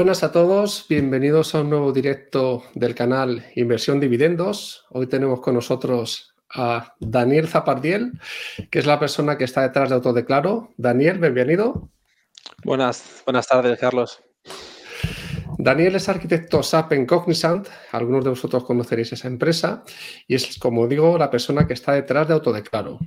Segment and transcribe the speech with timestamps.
[0.00, 4.86] buenas a todos, bienvenidos a un nuevo directo del canal Inversión Dividendos.
[4.88, 8.18] Hoy tenemos con nosotros a Daniel Zapardiel,
[8.70, 10.70] que es la persona que está detrás de Autodeclaro.
[10.78, 11.90] Daniel, bienvenido.
[12.64, 14.22] Buenas, buenas tardes, Carlos.
[15.58, 19.84] Daniel es arquitecto SAP en Cognizant, algunos de vosotros conoceréis esa empresa,
[20.26, 23.00] y es, como digo, la persona que está detrás de Autodeclaro.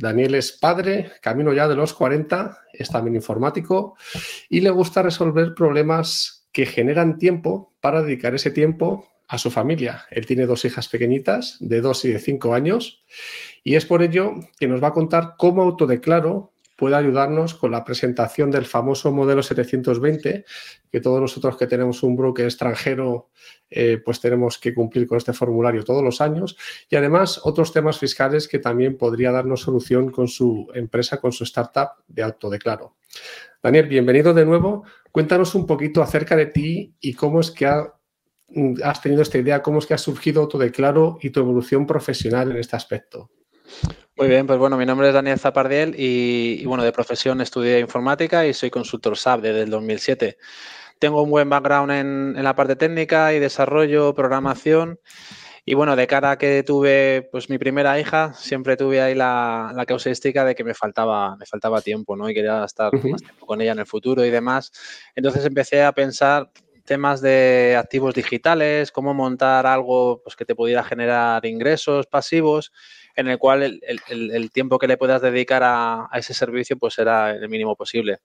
[0.00, 3.96] Daniel es padre, camino ya de los 40, es también informático
[4.48, 10.06] y le gusta resolver problemas que generan tiempo para dedicar ese tiempo a su familia.
[10.10, 13.04] Él tiene dos hijas pequeñitas, de 2 y de 5 años,
[13.62, 16.49] y es por ello que nos va a contar cómo Autodeclaro
[16.80, 20.46] puede ayudarnos con la presentación del famoso modelo 720,
[20.90, 23.28] que todos nosotros que tenemos un broker extranjero,
[23.68, 26.56] eh, pues tenemos que cumplir con este formulario todos los años.
[26.88, 31.44] Y además otros temas fiscales que también podría darnos solución con su empresa, con su
[31.44, 32.96] startup de autodeclaro.
[33.62, 34.84] Daniel, bienvenido de nuevo.
[35.12, 39.80] Cuéntanos un poquito acerca de ti y cómo es que has tenido esta idea, cómo
[39.80, 43.30] es que ha surgido Autodeclaro y tu evolución profesional en este aspecto.
[44.16, 48.46] Muy bien, pues bueno, mi nombre es Daniel Zapardiel y, bueno, de profesión estudié informática
[48.46, 50.36] y soy consultor SAP desde el 2007.
[50.98, 55.00] Tengo un buen background en, la parte técnica y desarrollo, programación.
[55.64, 59.72] Y bueno, de cara a que tuve pues mi primera hija, siempre tuve ahí la,
[59.74, 62.28] la causística de que me faltaba, me faltaba tiempo, ¿no?
[62.28, 64.70] Y quería estar más tiempo con ella en el futuro y demás.
[65.14, 66.50] Entonces empecé a pensar
[66.84, 72.72] temas de activos digitales, cómo montar algo pues, que te pudiera generar ingresos pasivos
[73.20, 77.48] en el cual el, tiempo que le puedas dedicar a, ese servicio pues era el
[77.48, 78.18] mínimo posible.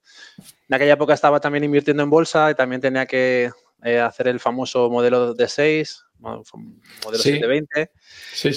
[0.67, 3.51] En aquella época estaba también invirtiendo en bolsa y también tenía que
[3.83, 6.43] eh, hacer el famoso modelo de 6, modelo
[7.17, 7.91] 720.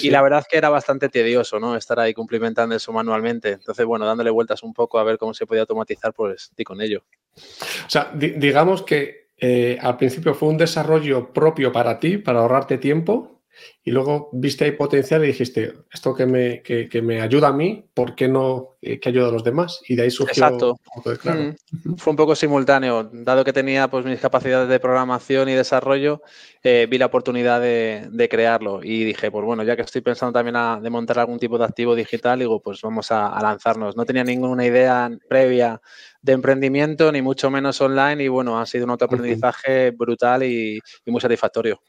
[0.01, 1.75] Y la verdad es que era bastante tedioso, ¿no?
[1.75, 3.51] Estar ahí cumplimentando eso manualmente.
[3.51, 6.81] Entonces, bueno, dándole vueltas un poco a ver cómo se podía automatizar, pues di con
[6.81, 7.03] ello.
[7.35, 12.77] O sea, digamos que eh, al principio fue un desarrollo propio para ti, para ahorrarte
[12.77, 13.38] tiempo,
[13.83, 17.85] y luego viste ahí potencial y dijiste, esto que me, que, me ayuda a mí,
[17.93, 19.81] ¿por qué no eh, que ayuda a los demás?
[19.87, 20.79] Y de ahí surgió Exacto.
[21.21, 21.55] Claro.
[21.71, 21.95] Mm.
[21.95, 23.09] Fue un poco simultáneo.
[23.11, 26.21] Dado que tenía pues, mis capacidades de programación y desarrollo,
[26.61, 28.81] eh, vi la oportunidad de, crearlo.
[28.83, 31.65] Y dije, pues bueno, ya que estoy pensando también a, de montar algún tipo de
[31.65, 33.95] activo digital, digo, pues vamos a, lanzarnos.
[33.95, 35.81] No tenía ninguna idea previa
[36.21, 41.21] de emprendimiento, ni mucho menos online, y bueno, ha sido un autoaprendizaje brutal y muy
[41.21, 41.81] satisfactorio.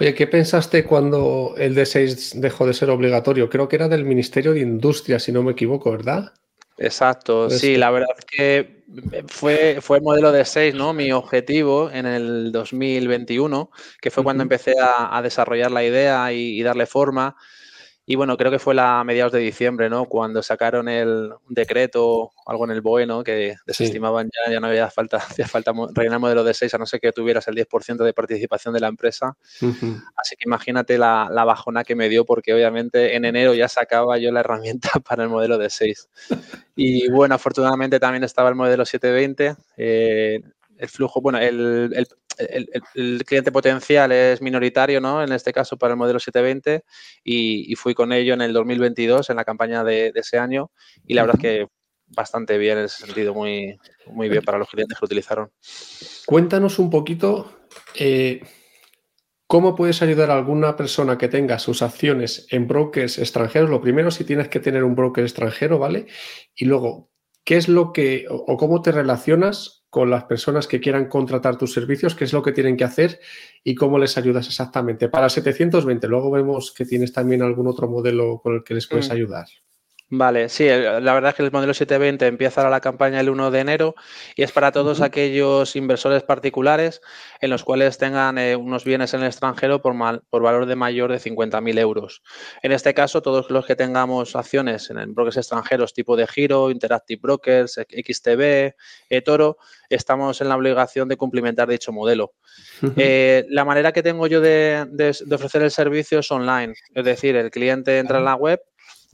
[0.00, 3.48] Oye, ¿qué pensaste cuando el D6 dejó de ser obligatorio?
[3.48, 6.32] Creo que era del Ministerio de Industria, si no me equivoco, ¿verdad?
[6.76, 8.84] Exacto, sí, la verdad es que
[9.28, 10.92] fue, fue el modelo de 6, ¿no?
[10.92, 16.86] Mi objetivo en el 2021, que fue cuando empecé a, desarrollar la idea y darle
[16.86, 17.36] forma.
[18.06, 20.04] Y bueno, creo que fue la mediados de diciembre, ¿no?
[20.04, 23.24] Cuando sacaron el decreto, algo en el BOE, ¿no?
[23.24, 26.84] Que desestimaban ya, ya no había falta, hacía falta rellenar modelo de 6, a no
[26.84, 29.36] ser que tuvieras el 10% de participación de la empresa.
[30.16, 34.18] Así que imagínate la, la, bajona que me dio, porque obviamente en enero ya sacaba
[34.18, 36.08] yo la herramienta para el modelo de 6.
[36.76, 39.56] Y bueno, afortunadamente también estaba el modelo 720.
[39.78, 40.40] Eh,
[40.78, 42.06] el flujo, bueno, el,
[42.38, 45.22] el, cliente potencial es minoritario, ¿no?
[45.22, 46.84] En este caso para el modelo 720
[47.22, 50.70] y, fui con ello en el 2022 en la campaña de, ese año
[51.06, 51.66] y la verdad es que
[52.06, 55.50] bastante bien en ese sentido, muy, muy bien para los clientes que lo utilizaron.
[56.26, 58.42] Cuéntanos un poquito eh,
[59.46, 63.70] cómo puedes ayudar a alguna persona que tenga sus acciones en brokers extranjeros.
[63.70, 66.06] Lo primero, si tienes que tener un broker extranjero, ¿vale?
[66.54, 67.10] Y luego,
[67.42, 71.72] ¿qué es lo que o cómo te relacionas con las personas que quieran contratar tus
[71.72, 73.20] servicios, qué es lo que tienen que hacer
[73.62, 75.08] y cómo les ayudas exactamente.
[75.08, 79.08] Para 720, luego vemos que tienes también algún otro modelo con el que les puedes
[79.08, 79.12] mm.
[79.12, 79.46] ayudar.
[80.16, 83.58] Vale, sí, la verdad es que el modelo 720 empieza la campaña el 1 de
[83.58, 83.94] enero
[84.36, 87.00] y es para todos aquellos inversores particulares
[87.40, 89.96] en los cuales tengan eh, unos bienes en el extranjero por,
[90.30, 92.22] por valor de mayor de 50.000 euros.
[92.62, 97.20] En este caso, todos los que tengamos acciones en brokers extranjeros tipo de Giro, Interactive
[97.20, 98.74] Brokers, XTB,
[99.08, 99.56] eToro,
[99.90, 102.34] estamos en la obligación de cumplimentar dicho modelo.
[102.96, 107.34] Eh, la manera que tengo yo de, de ofrecer el servicio es online, es decir,
[107.34, 108.60] el cliente entra en la web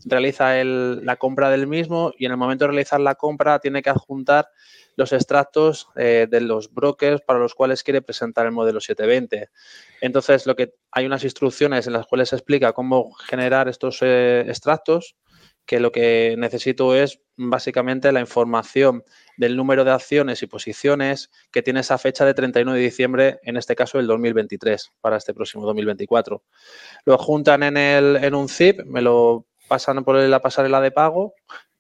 [0.05, 3.91] realiza la compra del mismo y en el momento de realizar la compra tiene que
[3.91, 4.49] adjuntar
[4.97, 9.49] los extractos eh, de los brokers para los cuales quiere presentar el modelo 720.
[10.00, 14.44] Entonces, lo que hay unas instrucciones en las cuales se explica cómo generar estos eh,
[14.47, 15.17] extractos,
[15.67, 19.05] que lo que necesito es básicamente la información
[19.37, 23.56] del número de acciones y posiciones que tiene esa fecha de 31 de diciembre, en
[23.56, 26.43] este caso el 2023, para este próximo 2024.
[27.05, 31.34] Lo juntan en, el, en un zip, me lo pasan por la pasarela de pago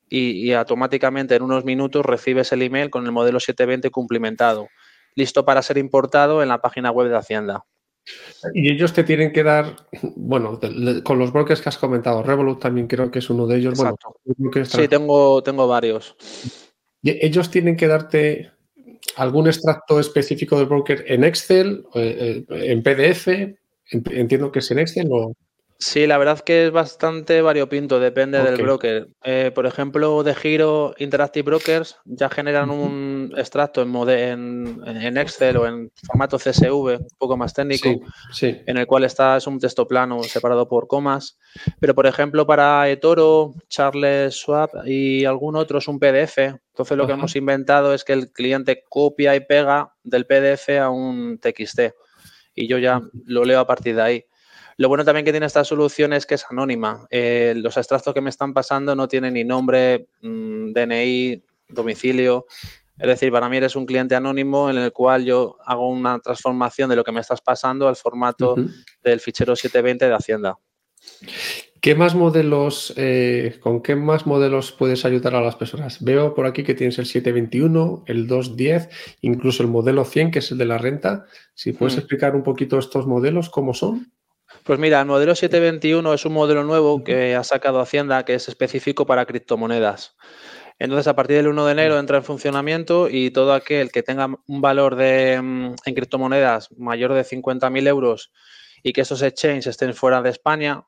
[0.08, 4.68] y, automáticamente en unos minutos recibes el email con el modelo 720 cumplimentado.
[5.16, 7.64] listo para ser importado en la página web de Hacienda.
[8.54, 9.74] Y ellos te tienen que dar,
[10.16, 10.60] bueno,
[11.02, 13.76] con los brokers que has comentado, Revolut también creo que es uno de ellos.
[14.64, 16.16] sí, tengo, tengo varios.
[17.02, 18.52] Y ellos tienen que darte
[19.16, 23.28] algún extracto específico del broker en Excel, eh, eh, en PDF.
[23.90, 25.34] Entiendo que es en Excel o.
[25.82, 29.08] Sí, la verdad que es bastante variopinto, depende del broker.
[29.24, 35.66] Eh, por ejemplo, de Giro Interactive Brokers ya generan un extracto en, en, Excel o
[35.66, 37.88] en formato CSV, un poco más técnico,
[38.42, 41.38] en el cual está es un texto plano separado por comas.
[41.80, 46.36] Pero, por ejemplo, para eToro, Charles Schwab y algún otro es un PDF.
[46.38, 50.90] Entonces, lo que hemos inventado es que el cliente copia y pega del PDF a
[50.90, 51.80] un TXT
[52.54, 54.24] y yo ya lo leo a partir de ahí.
[54.80, 57.06] Lo bueno también que tiene esta solución es que es anónima.
[57.10, 62.46] Eh, los extractos que me están pasando no tienen ni nombre, mm, DNI, domicilio.
[62.98, 66.88] Es decir, para mí eres un cliente anónimo en el cual yo hago una transformación
[66.88, 68.56] de lo que me estás pasando al formato
[69.04, 70.56] del fichero 720 de Hacienda.
[71.82, 76.02] ¿Qué más modelos, eh, con qué más modelos puedes ayudar a las personas?
[76.02, 78.88] Veo por aquí que tienes el 721, el 210,
[79.20, 81.26] incluso el modelo 100, que es el de la renta.
[81.52, 81.98] Si puedes mm.
[81.98, 84.10] explicar un poquito estos modelos, ¿cómo son?
[84.64, 88.48] Pues mira, el modelo 721 es un modelo nuevo que ha sacado Hacienda que es
[88.48, 90.16] específico para criptomonedas.
[90.78, 94.28] Entonces, a partir del 1 de enero entra en funcionamiento y todo aquel que tenga
[94.46, 98.32] un valor de, mm, en criptomonedas mayor de 50.000 euros
[98.82, 100.84] y que esos exchanges estén fuera de España,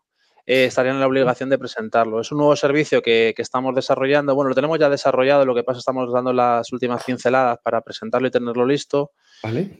[0.46, 2.20] eh, estarían en la obligación de presentarlo.
[2.20, 4.34] Es un nuevo servicio que, estamos desarrollando.
[4.34, 7.58] Bueno, lo tenemos ya desarrollado, lo que pasa es que estamos dando las últimas pinceladas
[7.62, 9.12] para presentarlo y tenerlo listo.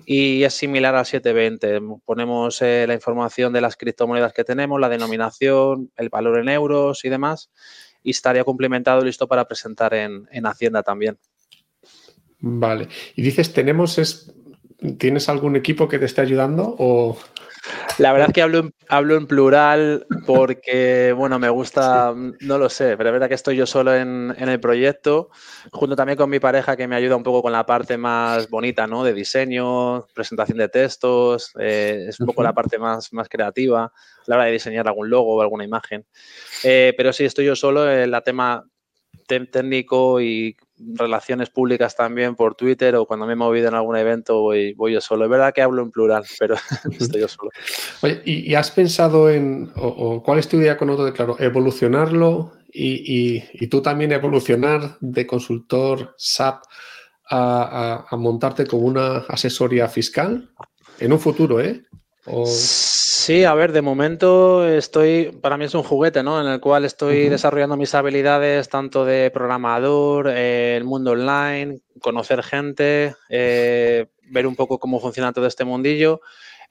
[0.07, 1.81] Y es similar al 720.
[2.05, 7.05] Ponemos eh, la información de las criptomonedas que tenemos, la denominación, el valor en euros
[7.05, 7.51] y demás.
[8.03, 11.19] Y estaría complementado y listo para presentar en, en Hacienda también.
[12.41, 12.89] Vale.
[13.15, 14.35] Y dices, tenemos es,
[14.99, 17.17] ¿tienes algún equipo que te esté ayudando o
[17.99, 22.69] la verdad es que hablo en, hablo en plural porque, bueno, me gusta, no lo
[22.69, 25.31] sé, pero es verdad que estoy yo solo en, el proyecto,
[25.71, 28.87] junto también con mi pareja que me ayuda un poco con la parte más bonita,
[28.87, 29.05] ¿no?
[29.05, 33.93] De diseño, presentación de textos, eh, es un poco la parte más, más creativa a
[34.27, 36.07] la hora de diseñar algún logo o alguna imagen.
[36.65, 38.65] Eh, pero sí, estoy yo solo en la tema
[39.27, 40.57] técnico y
[40.95, 44.93] relaciones públicas también por Twitter o cuando me he movido en algún evento voy, voy
[44.93, 45.25] yo solo.
[45.25, 46.57] Es verdad que hablo en plural, pero
[46.99, 47.51] estoy yo solo.
[48.03, 52.53] Oye, ¿y, has pensado en, o, cuál es tu idea con Auto de Claro, evolucionarlo
[52.73, 56.63] y, tú también evolucionar de consultor SAP
[57.31, 60.51] a, a montarte como una asesoría fiscal
[60.99, 61.83] en un futuro, ¿eh?
[63.25, 66.41] Sí, a ver, de momento estoy, para mí es un juguete, ¿no?
[66.41, 72.43] En el cual estoy desarrollando mis habilidades tanto de programador, eh, el mundo online, conocer
[72.43, 76.21] gente, eh, ver un poco cómo funciona todo este mundillo.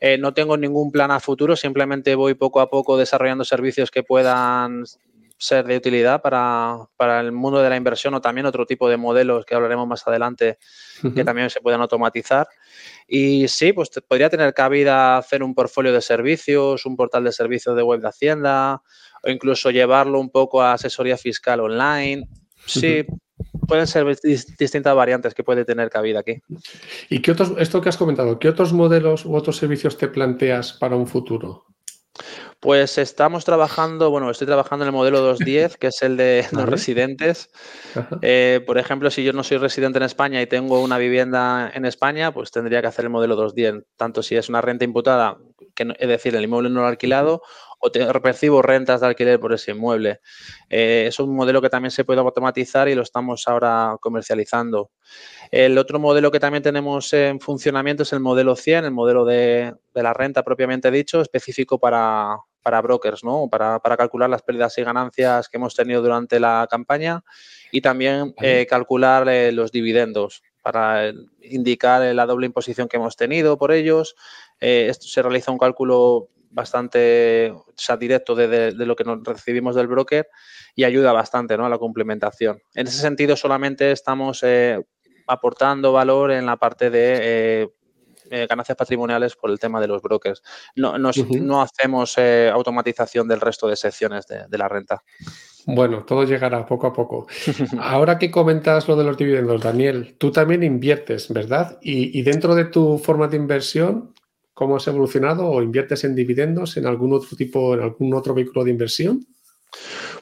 [0.02, 4.04] Eh, no tengo ningún plan a futuro, simplemente voy poco a poco desarrollando servicios que
[4.04, 4.84] puedan
[5.42, 6.88] ser de utilidad para,
[7.20, 10.60] el mundo de la inversión o también otro tipo de modelos que hablaremos más adelante
[11.16, 12.48] que también se puedan automatizar.
[13.08, 17.76] Y sí, pues podría tener cabida hacer un portfolio de servicios, un portal de servicios
[17.76, 18.84] de web de Hacienda
[19.24, 22.28] o incluso llevarlo un poco a asesoría fiscal online.
[22.68, 23.04] Sí,
[23.68, 26.40] pueden ser distintas variantes que puede tener cabida aquí.
[27.10, 30.74] ¿Y qué otros, esto que has comentado, qué otros modelos u otros servicios te planteas
[30.74, 31.71] para un futuro?
[32.60, 36.68] Pues estamos trabajando, bueno, estoy trabajando en el modelo 210, que es el de los
[36.68, 37.50] residentes.
[38.22, 41.86] Eh, por ejemplo, si yo no soy residente en España y tengo una vivienda en
[41.86, 45.38] España, pues tendría que hacer el modelo 210, tanto si es una renta imputada,
[45.74, 47.42] que es decir, el inmueble no alquilado,
[47.82, 50.22] o te, percibo rentas de alquiler por ese inmueble.
[50.70, 54.92] Eh, es un modelo que también se puede automatizar y lo estamos ahora comercializando.
[55.50, 59.74] El otro modelo que también tenemos en funcionamiento es el modelo 100, el modelo de,
[59.96, 62.38] la renta propiamente dicho, específico para,
[62.84, 63.50] brokers, ¿no?
[63.50, 67.24] Para, calcular las pérdidas y ganancias que hemos tenido durante la campaña
[67.72, 71.12] y también eh, calcular eh, los dividendos para
[71.42, 74.16] indicar la doble imposición que hemos tenido por ellos.
[74.60, 77.54] Esto se realiza un cálculo bastante
[78.00, 80.28] directo de, lo que nos recibimos del broker
[80.76, 81.66] y ayuda bastante ¿no?
[81.66, 82.62] a la complementación.
[82.76, 84.44] En ese sentido, solamente estamos
[85.28, 87.70] aportando valor en la parte de eh,
[88.30, 90.42] eh, ganancias patrimoniales por el tema de los brokers.
[90.76, 95.04] No, no hacemos eh, automatización del resto de secciones de, la renta.
[95.66, 97.28] Bueno, todo llegará poco a poco.
[97.80, 101.78] Ahora que comentas lo de los dividendos, Daniel, tú también inviertes, ¿verdad?
[101.82, 104.14] Y, dentro de tu forma de inversión,
[104.62, 105.48] ¿cómo has evolucionado?
[105.50, 109.26] ¿O inviertes en dividendos en algún otro tipo, en algún otro vehículo de inversión?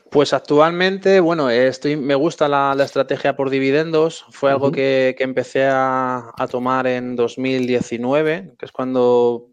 [0.09, 4.25] Pues actualmente, bueno, estoy, me gusta la, estrategia por dividendos.
[4.29, 9.49] Fue algo que, empecé a, tomar en 2019, que es cuando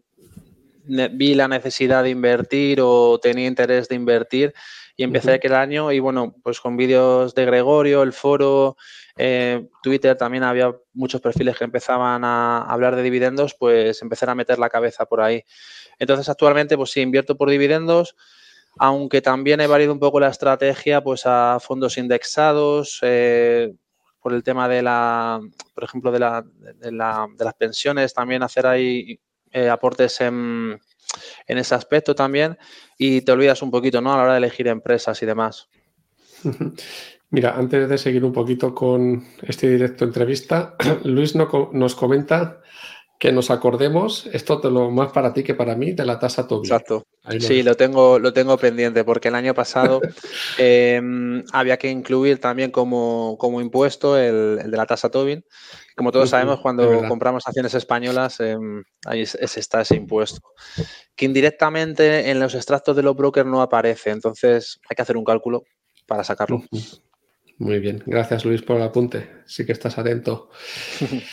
[0.85, 4.53] vi la necesidad de invertir o tenía interés de invertir
[4.95, 8.77] y empecé aquel año y bueno, pues con vídeos de Gregorio, el foro,
[9.17, 14.35] eh, Twitter también había muchos perfiles que empezaban a hablar de dividendos, pues empecé a
[14.35, 15.43] meter la cabeza por ahí.
[15.99, 18.15] Entonces actualmente pues sí, invierto por dividendos
[18.79, 23.73] aunque también he variado un poco la estrategia pues a fondos indexados, eh,
[24.21, 25.39] por el tema de la,
[25.73, 29.19] por ejemplo, de, la, de, las pensiones, también hacer ahí
[29.51, 30.79] eh, aportes en,
[31.47, 32.57] en, ese aspecto también
[32.97, 34.13] y te olvidas un poquito, ¿no?
[34.13, 35.69] A la hora de elegir empresas y demás.
[37.29, 42.61] Mira, antes de seguir un poquito con este directo entrevista, Luis nos comenta
[43.19, 46.47] que nos acordemos, esto te lo más para ti que para mí, de la tasa
[46.47, 46.65] Tobin.
[46.65, 47.03] Exacto.
[47.39, 50.01] sí, lo tengo, lo tengo pendiente porque el año pasado
[50.59, 55.43] em, había que incluir también como, impuesto el, de la tasa Tobin.
[55.95, 60.41] Como todos sabemos, cuando compramos acciones españolas, em, ahí está ese impuesto.
[61.15, 64.11] Que indirectamente en los extractos de los brokers no aparece.
[64.11, 65.63] Entonces hay que hacer un cálculo
[66.05, 66.61] para sacarlo.
[67.59, 69.29] Muy bien, gracias Luis por el apunte.
[69.45, 70.49] Sí que estás atento.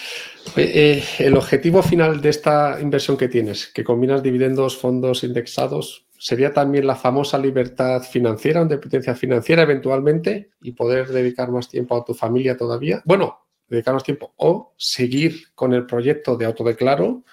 [0.56, 6.52] Eh, el objetivo final de esta inversión que tienes, que combinas dividendos, fondos indexados, sería
[6.52, 12.12] también la famosa libertad financiera, independencia financiera eventualmente y poder dedicar más tiempo a tu
[12.12, 13.02] familia todavía.
[13.06, 17.24] Bueno, dedicar más tiempo o seguir con el proyecto de autodeclaro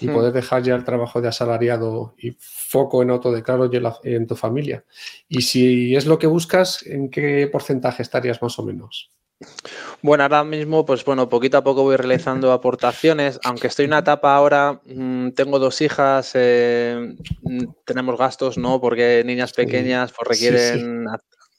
[0.00, 0.12] y hmm.
[0.14, 4.84] poder dejar ya el trabajo de asalariado y foco en autodeclaro y en tu familia.
[5.28, 9.10] Y si es lo que buscas, ¿en qué porcentaje estarías más o menos?
[10.00, 13.98] Bueno, ahora mismo, pues bueno, poquito a poco voy realizando aportaciones, aunque estoy en una
[13.98, 17.14] etapa ahora, mm, tengo dos hijas, eh,
[17.84, 18.80] tenemos gastos, ¿no?
[18.80, 21.06] Porque niñas pequeñas pues requieren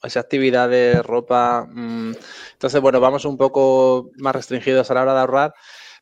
[0.03, 1.67] esa actividad de ropa.
[1.69, 2.13] Mm,
[2.53, 5.53] entonces, bueno, vamos un poco más restringidos a la hora de ahorrar.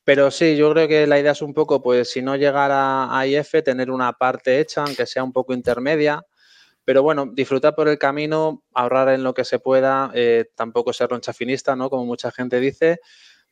[0.05, 3.25] Pero sí, yo creo que la idea es un poco, pues si no llegar a
[3.25, 6.23] IF, tener una parte hecha, aunque sea un poco intermedia.
[6.85, 11.09] Pero bueno, disfrutar por el camino, ahorrar en lo que se pueda, eh, tampoco ser
[11.09, 11.89] ronchafinista, ¿no?
[11.89, 12.99] Como mucha gente dice,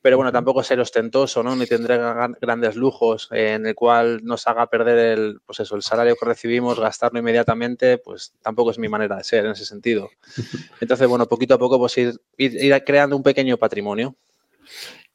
[0.04, 1.56] pero bueno, tampoco ser ostentoso, ¿no?
[1.56, 1.98] Ni tendré
[2.40, 6.80] grandes lujos en el cual nos haga perder el, pues eso, el salario que recibimos,
[6.80, 10.12] gastarlo inmediatamente, pues tampoco es mi manera de ser en ese sentido.
[10.82, 14.16] Entonces, bueno, poquito a poco, pues ir, ir creando un pequeño patrimonio.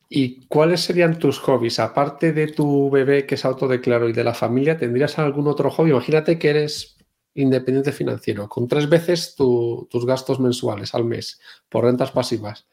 [0.09, 1.79] ¿Y cuáles serían tus hobbies?
[1.79, 5.91] Aparte de tu bebé que es autodeclaro y de la familia, ¿tendrías algún otro hobby?
[5.91, 6.97] Imagínate que eres
[7.35, 12.67] independiente financiero, con tres veces tus gastos mensuales al mes por rentas pasivas.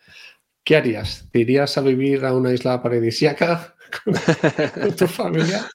[0.64, 1.28] ¿Qué harías?
[1.32, 3.76] ¿Te irías a vivir a una isla paradisíaca
[4.74, 5.70] con tu familia?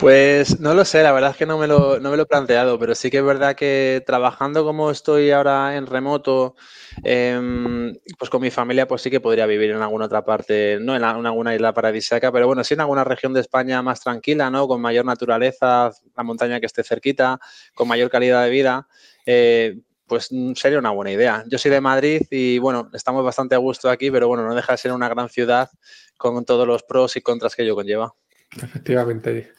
[0.00, 2.26] Pues no lo sé, la verdad es que no me, lo, no me lo he
[2.26, 6.54] planteado, pero sí que es verdad que trabajando como estoy ahora en remoto,
[7.02, 10.94] em, pues con mi familia, pues sí que podría vivir en alguna otra parte, no
[10.94, 14.68] en, alguna isla paradisíaca, pero bueno, sí en alguna región de España más tranquila, ¿no?
[14.68, 17.40] Con mayor naturaleza, la montaña que esté cerquita,
[17.74, 18.86] con mayor calidad de vida.
[19.26, 21.42] Eh, pues sería una buena idea.
[21.48, 24.72] Yo soy de Madrid y bueno, estamos bastante a gusto aquí, pero bueno, no deja
[24.72, 25.68] de ser una gran ciudad
[26.16, 28.14] con todos los pros y contras que ello conlleva.
[28.56, 29.52] Efectivamente,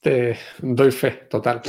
[0.00, 1.62] te doy fe, total.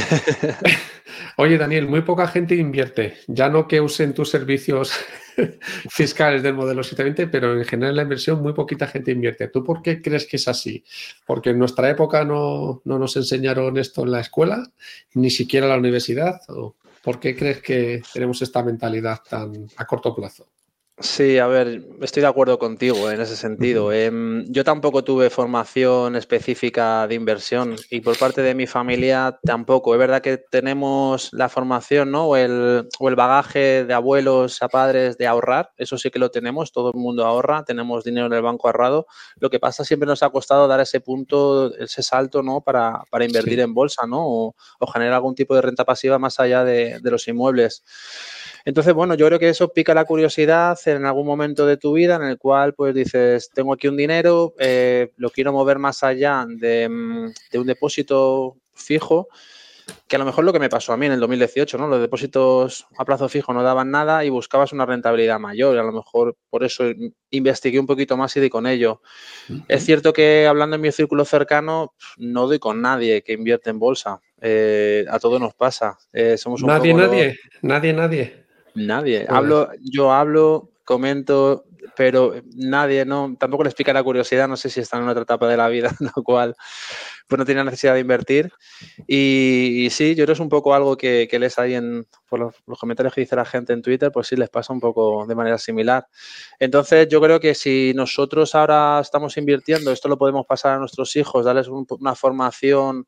[1.37, 3.17] Oye, Daniel, muy poca gente invierte.
[3.27, 4.93] Ya no que usen tus servicios
[5.89, 9.49] fiscales del modelo 720, pero en general la inversión muy poquita gente invierte.
[9.49, 10.83] ¿Tú por qué crees que es así?
[11.25, 14.71] Porque en nuestra época no, no nos enseñaron esto en la escuela,
[15.13, 16.41] ni siquiera en la universidad.
[16.49, 20.47] ¿O ¿Por qué crees que tenemos esta mentalidad tan a corto plazo?
[21.01, 23.91] Sí, a ver, estoy de acuerdo contigo en ese sentido.
[23.91, 29.93] Em, yo tampoco tuve formación específica de inversión y por parte de mi familia tampoco.
[29.95, 32.27] Es verdad que tenemos la formación ¿no?
[32.27, 36.29] o, el, o el bagaje de abuelos a padres de ahorrar, eso sí que lo
[36.29, 39.07] tenemos, todo el mundo ahorra, tenemos dinero en el banco ahorrado.
[39.37, 42.61] Lo que pasa siempre nos ha costado dar ese punto, ese salto ¿no?
[42.61, 44.19] para, para invertir en bolsa ¿no?
[44.21, 44.55] O,
[44.93, 47.83] generar algún tipo de renta pasiva más allá de, de los inmuebles.
[48.65, 52.15] Entonces, bueno, yo creo que eso pica la curiosidad en algún momento de tu vida
[52.15, 56.45] en el cual pues dices, tengo aquí un dinero, eh, lo quiero mover más allá
[56.47, 59.27] de, mm, de, un depósito fijo,
[60.07, 61.87] que a lo mejor lo que me pasó a mí en el 2018, ¿no?
[61.87, 65.75] Los depósitos a plazo fijo no daban nada y buscabas una rentabilidad mayor.
[65.75, 66.85] Y a lo mejor por eso
[67.29, 69.01] investigué un poquito más y di con ello.
[69.67, 73.79] Es cierto que hablando en mi círculo cercano, no doy con nadie que invierte en
[73.79, 74.21] bolsa.
[74.39, 75.97] Eh, a todos nos pasa.
[76.13, 78.45] Eh, somos nadie, nadie, nadie, nadie.
[78.75, 79.25] Nadie.
[79.27, 84.79] Hablo, yo hablo, comento, pero nadie, no, tampoco le explica la curiosidad, no sé si
[84.79, 86.55] están en otra etapa de la vida, en lo cual
[87.27, 88.51] pues no tiene necesidad de invertir.
[89.07, 92.39] Y, sí, yo creo que es un poco algo que, que lees ahí en por
[92.39, 95.33] los, comentarios que dice la gente en Twitter, pues sí les pasa un poco de
[95.33, 96.07] manera similar.
[96.59, 101.15] Entonces, yo creo que si nosotros ahora estamos invirtiendo, esto lo podemos pasar a nuestros
[101.15, 103.07] hijos, darles una formación,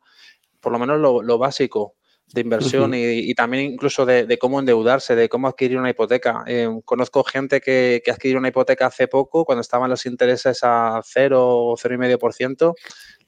[0.62, 1.96] por lo menos lo básico,
[2.32, 6.44] de inversión y, también incluso de, cómo endeudarse, de cómo adquirir una hipoteca.
[6.48, 11.02] Eh, conozco gente que, que adquirió una hipoteca hace poco, cuando estaban los intereses a
[11.06, 12.74] cero o cero y medio por ciento,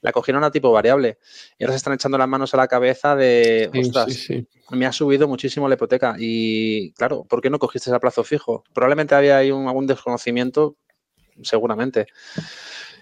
[0.00, 1.18] la cogieron a tipo variable.
[1.58, 4.28] Y ahora se están echando las manos a la cabeza de, ostras,
[4.70, 6.16] me ha subido muchísimo la hipoteca.
[6.18, 8.64] Y claro, ¿por qué no cogiste a plazo fijo?
[8.72, 10.76] Probablemente había ahí un, algún desconocimiento,
[11.42, 12.06] seguramente.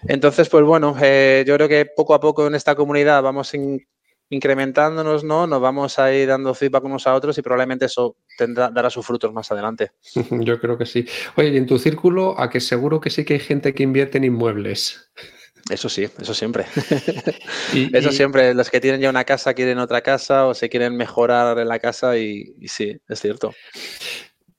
[0.07, 3.87] Entonces, pues bueno, eh, yo creo que poco a poco en esta comunidad vamos en,
[4.29, 5.47] incrementándonos, ¿no?
[5.47, 9.05] Nos vamos a ir dando feedback unos a otros y probablemente eso tendrá, dará sus
[9.05, 9.91] frutos más adelante.
[10.31, 11.05] Yo creo que sí.
[11.35, 14.17] Oye, y en tu círculo, a que seguro que sí que hay gente que invierte
[14.17, 15.11] en inmuebles.
[15.69, 16.65] Eso sí, eso siempre.
[17.93, 18.53] eso siempre.
[18.53, 21.79] Los que tienen ya una casa quieren otra casa o se quieren mejorar en la
[21.79, 23.53] casa y, y sí, es cierto.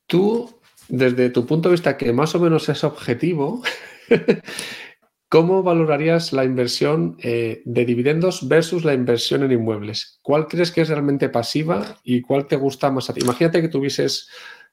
[0.06, 3.62] Tú, desde tu punto de vista, que más o menos es objetivo,
[5.36, 10.18] ¿Cómo valorarías la inversión eh, de dividendos versus la inversión en inmuebles?
[10.22, 13.20] ¿Cuál crees que es realmente pasiva y cuál te gusta más a ti?
[13.20, 14.30] Imagínate que tuvieses,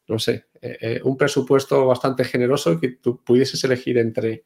[0.08, 4.46] no sé, eh, eh, un presupuesto bastante generoso y que tú pudieses elegir entre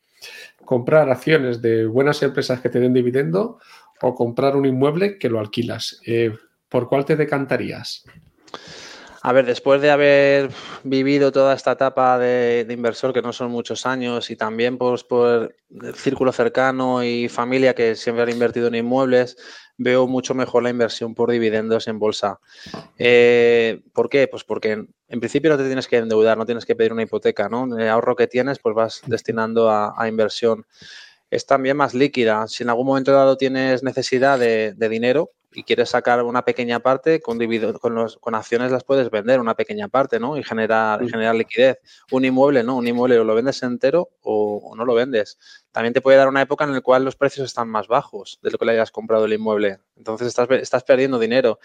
[0.66, 3.60] comprar acciones de buenas empresas que te den dividendo
[4.02, 6.02] o comprar un inmueble que lo alquilas.
[6.68, 8.06] ¿Por cuál te decantarías?
[9.27, 10.51] A ver, después de haber
[10.86, 15.96] vivido toda esta etapa de, inversor, que no son muchos años, y también por el
[15.96, 19.36] círculo cercano y familia que siempre han invertido en inmuebles,
[19.77, 22.39] veo mucho mejor la inversión por dividendos en bolsa.
[22.98, 24.29] Eh, ¿Por qué?
[24.29, 24.72] Pues porque
[25.10, 27.77] en, principio no te tienes que endeudar, no tienes que pedir una hipoteca, ¿no?
[27.77, 30.65] El ahorro que tienes, pues vas destinando a inversión
[31.29, 32.48] es también más líquida.
[32.48, 37.20] Si en algún momento dado tienes necesidad de, dinero y quieres sacar una pequeña parte,
[37.20, 37.40] con,
[37.82, 40.38] con, con, acciones las puedes vender una pequeña parte, ¿no?
[40.38, 41.79] Y generar, generar liquidez.
[42.12, 42.77] Un inmueble, ¿no?
[42.77, 45.40] Un inmueble o lo vendes entero o, no lo vendes.
[45.72, 48.51] También te puede dar una época en la cual los precios están más bajos de
[48.51, 49.79] lo que le hayas comprado el inmueble.
[49.96, 51.58] Entonces estás, estás perdiendo dinero.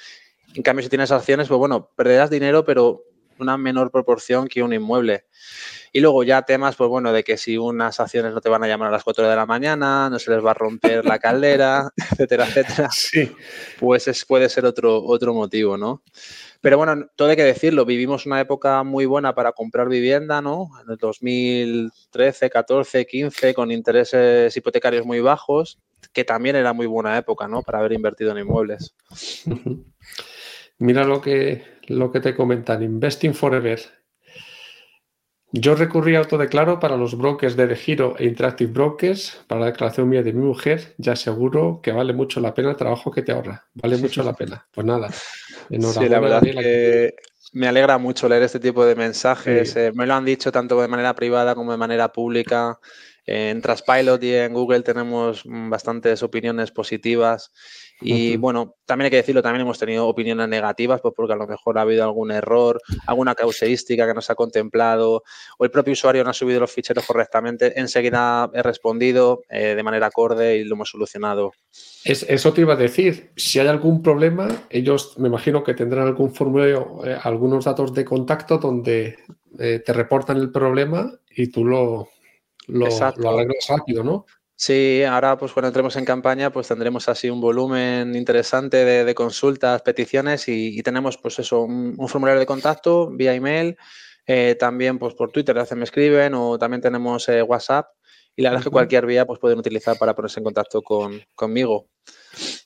[0.55, 3.05] En cambio, si tienes acciones, pues bueno, perderás dinero, pero
[3.39, 5.27] una menor proporción que un inmueble.
[5.95, 8.67] Y luego ya temas, pues bueno, de que si unas acciones no te van a
[8.67, 11.91] llamar a las 4 de la mañana, no se les va a romper la caldera,
[12.13, 12.89] etcétera, etcétera.
[12.91, 13.31] Sí.
[13.79, 16.03] Pues es, puede ser otro, otro motivo, ¿no?
[16.63, 20.71] Pero bueno, todo hay que decirlo, vivimos una época muy buena para comprar vivienda, ¿no?
[20.83, 25.79] En el 2013, 14, 15, con intereses hipotecarios muy bajos,
[26.13, 27.63] que también era muy buena época, ¿no?
[27.63, 28.95] Para haber invertido en inmuebles.
[30.83, 33.81] Mira lo que, lo que te comentan, Investing Forever.
[35.53, 40.09] Yo recurrí a Autodeclaro para los brokers de Giro e Interactive Brokers, para la declaración
[40.09, 43.31] mía de mi mujer, ya seguro que vale mucho la pena el trabajo que te
[43.31, 43.65] ahorra.
[43.75, 44.67] Vale mucho la pena.
[44.73, 45.09] Pues nada,
[45.71, 46.01] enhorabuena.
[46.03, 47.15] Sí, la verdad que
[47.53, 49.77] me alegra mucho leer este tipo de mensajes.
[49.77, 52.81] Eh, me lo han dicho tanto de manera privada como de manera pública.
[53.25, 57.53] En Traspilot y en Google tenemos bastantes opiniones positivas
[58.03, 61.47] y bueno, también hay que decirlo, también hemos tenido opiniones negativas, pues porque a lo
[61.47, 65.23] mejor ha habido algún error, alguna causeística que no se ha contemplado,
[65.59, 67.79] o el propio usuario no ha subido los ficheros correctamente.
[67.79, 71.53] Enseguida he respondido eh, de manera acorde y lo hemos solucionado.
[72.05, 76.07] Es, eso te iba a decir, si hay algún problema, ellos me imagino que tendrán
[76.07, 79.19] algún formulario, eh, algunos datos de contacto donde
[79.59, 82.09] eh, te reportan el problema y tú lo,
[82.67, 84.27] lo, lo arreglas rápido, ¿no?
[84.65, 89.83] Sí, ahora pues cuando entremos en campaña pues tendremos así un volumen interesante de, consultas,
[89.83, 93.77] peticiones y, tenemos pues eso, un, formulario de contacto vía email,
[94.25, 97.89] eh, también pues por Twitter a veces me escriben o también tenemos eh, WhatsApp
[98.37, 101.21] y la verdad es que cualquier vía pues pueden utilizar para ponerse en contacto con,
[101.35, 101.89] conmigo.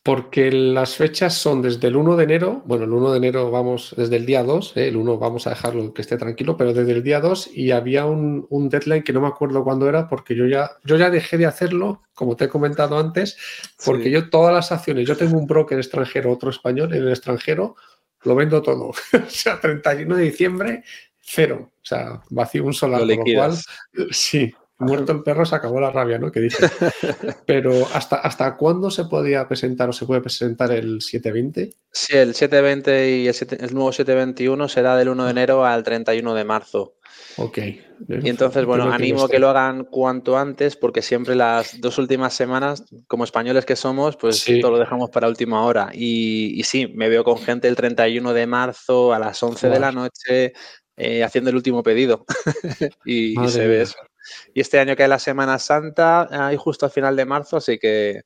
[0.07, 3.93] Porque las fechas son desde el 1 de enero, bueno, el 1 de enero vamos
[3.97, 4.87] desde el día 2, ¿eh?
[4.87, 8.07] el 1 vamos a dejarlo que esté tranquilo, pero desde el día 2 y había
[8.07, 11.47] un, deadline que no me acuerdo cuándo era porque yo ya, yo ya dejé de
[11.47, 13.37] hacerlo, como te he comentado antes,
[13.85, 17.75] porque yo todas las acciones, yo tengo un broker extranjero, otro español en el extranjero,
[18.23, 18.91] lo vendo todo.
[18.91, 18.95] o
[19.27, 20.85] sea, 31 de diciembre,
[21.19, 21.73] cero.
[21.83, 23.57] O sea, vacío un solar, lo, lo cual,
[24.13, 26.31] sí, Muerto el perro se acabó la rabia, ¿no?
[26.31, 26.69] Que dice.
[27.47, 31.73] Pero ¿hasta, ¿hasta cuándo se podía presentar o se puede presentar el 720?
[31.91, 36.45] Sí, el 720 y el, nuevo 721 será del 1 de enero al 31 de
[36.45, 36.97] marzo.
[37.39, 37.59] Ok.
[37.59, 42.35] Y entonces, bueno, animo a que lo hagan cuanto antes, porque siempre las dos últimas
[42.35, 45.89] semanas, como españoles que somos, pues todo lo dejamos para última hora.
[45.95, 49.93] Y, sí, me veo con gente el 31 de marzo a las 11 de la
[49.93, 50.53] noche
[50.99, 52.27] eh, haciendo el último pedido.
[53.07, 53.97] y se ve eso.
[54.55, 57.79] Y este año que hay la Semana Santa, ahí justo al final de marzo, así
[57.79, 58.23] que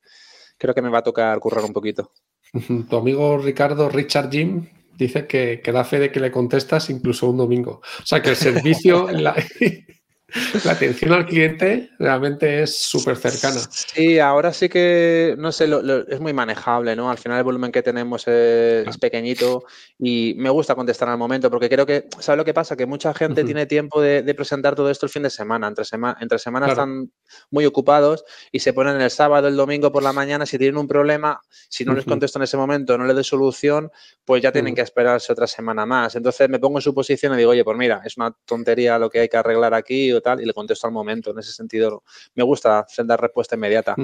[0.59, 2.11] creo que me va a tocar currar un poquito.
[2.89, 7.29] Tu amigo Ricardo, Richard Jim, dice que, que da fe de que le contestas incluso
[7.31, 7.81] un domingo.
[8.03, 9.35] O sea, que el servicio, la,
[10.65, 13.61] la atención al cliente realmente es súper cercana.
[13.71, 15.69] Sí, ahora sí que, no sé,
[16.09, 17.11] es muy manejable, ¿no?
[17.11, 19.65] Al final el volumen que tenemos es, pequeñito
[19.99, 22.77] y me gusta contestar al momento porque creo que, ¿sabes lo que pasa?
[22.77, 25.69] Que mucha gente tiene tiempo de, presentar todo esto el fin de semana.
[25.69, 27.11] Entre, semana entre semanas están
[27.51, 30.47] muy ocupados y se ponen el sábado, el domingo por la mañana.
[30.47, 33.91] Si tienen un problema, si no les contesto en ese momento, no les doy solución,
[34.25, 36.15] pues ya tienen que esperarse otra semana más.
[36.17, 39.11] Entonces me pongo en su posición y digo, oye, pues mira, es una tontería lo
[39.11, 41.31] que hay que arreglar aquí tal, y le contesto al momento.
[41.31, 42.03] En ese sentido,
[42.35, 43.95] me gusta dar respuesta inmediata.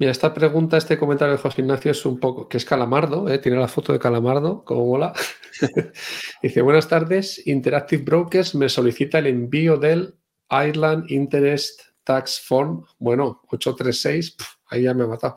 [0.00, 3.38] Mira, esta pregunta, este comentario de José Ignacio es un poco, que es Calamardo, ¿eh?
[3.38, 5.12] tiene la foto de Calamardo, como mola.
[6.42, 10.14] Dice, buenas tardes, Interactive Brokers me solicita el envío del
[10.50, 14.36] Ireland Interest Tax Form, bueno, 836,
[14.68, 15.36] ahí ya me ha matado.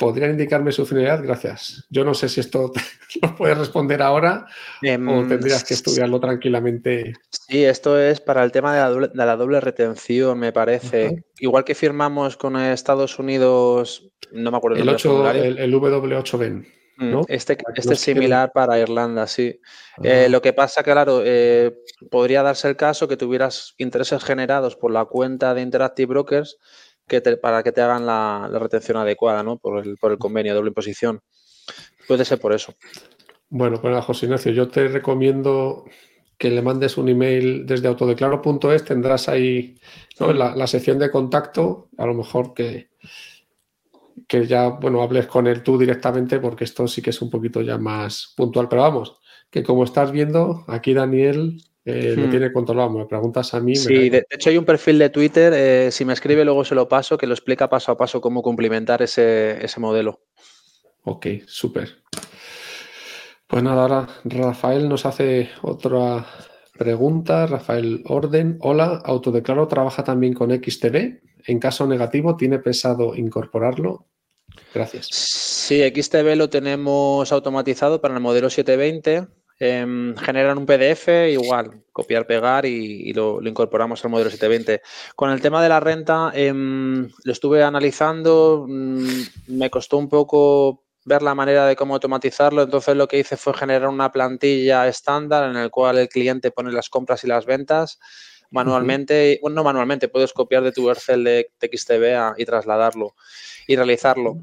[0.00, 1.22] ¿Podrían indicarme su finalidad?
[1.22, 1.84] Gracias.
[1.90, 2.72] Yo no sé si esto
[3.22, 4.46] lo puedes responder ahora
[4.82, 7.12] o em, tendrías que estudiarlo tranquilamente.
[7.28, 11.22] Sí, esto es para el tema de la doble, retención, me parece.
[11.38, 16.66] Igual que firmamos con Estados Unidos, no me acuerdo el, 8, el, W8Ben.
[16.96, 19.60] Mm, este, este es similar para Irlanda, sí.
[20.02, 21.76] Eh, lo que pasa, claro, eh,
[22.10, 26.58] podría darse el caso que tuvieras intereses generados por la cuenta de Interactive Brokers
[27.40, 29.58] para que te hagan la, retención adecuada, ¿no?
[29.58, 31.20] Por el, por el convenio de doble imposición.
[32.06, 32.74] Puede ser por eso.
[33.48, 35.84] Bueno, pues José Ignacio, yo te recomiendo
[36.40, 39.78] que le mandes un email desde autodeclaro.es, tendrás ahí
[40.18, 42.88] la, sección de contacto, a lo mejor que,
[44.26, 47.60] que ya, bueno, hables con él tú directamente, porque esto sí que es un poquito
[47.60, 49.18] ya más puntual, pero vamos,
[49.50, 52.30] que como estás viendo, aquí Daniel eh, lo hmm.
[52.30, 52.90] tiene controlado.
[52.90, 53.74] Me preguntas a mí.
[53.74, 56.88] Sí, de, hecho hay un perfil de Twitter, eh, si me escribe luego se lo
[56.88, 60.20] paso, que lo explica paso a paso cómo complementar ese, modelo.
[61.04, 62.02] Ok, súper.
[63.46, 66.26] Pues nada, ahora Rafael nos hace otra
[66.78, 67.46] pregunta.
[67.46, 68.58] Rafael Orden.
[68.60, 71.20] Hola, Autodeclaro trabaja también con XTB.
[71.46, 74.06] En caso negativo, ¿tiene pensado incorporarlo?
[74.74, 75.08] Gracias.
[75.10, 82.26] Sí, XTB lo tenemos automatizado para el modelo 720 Em, generan un PDF, igual, copiar,
[82.26, 84.80] pegar y, lo, incorporamos al modelo 720.
[85.14, 90.82] Con el tema de la renta, em, lo estuve analizando, mm, me costó un poco
[91.04, 95.50] ver la manera de cómo automatizarlo, entonces lo que hice fue generar una plantilla estándar
[95.50, 97.98] en el cual el cliente pone las compras y las ventas
[98.50, 103.14] manualmente, bueno, no manualmente, puedes copiar de tu Excel de, TXTB y trasladarlo
[103.66, 104.38] y realizarlo.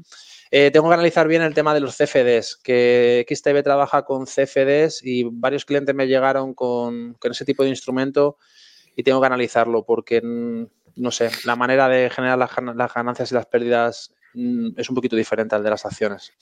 [0.50, 5.04] Eh, tengo que analizar bien el tema de los CFDs, que XTB trabaja con CFDs
[5.04, 8.38] y varios clientes me llegaron con, ese tipo de instrumento
[8.96, 10.64] y tengo que analizarlo porque, mm,
[10.96, 15.16] no sé, la manera de generar las, ganancias y las pérdidas mm, es un poquito
[15.16, 16.32] diferente al de las acciones.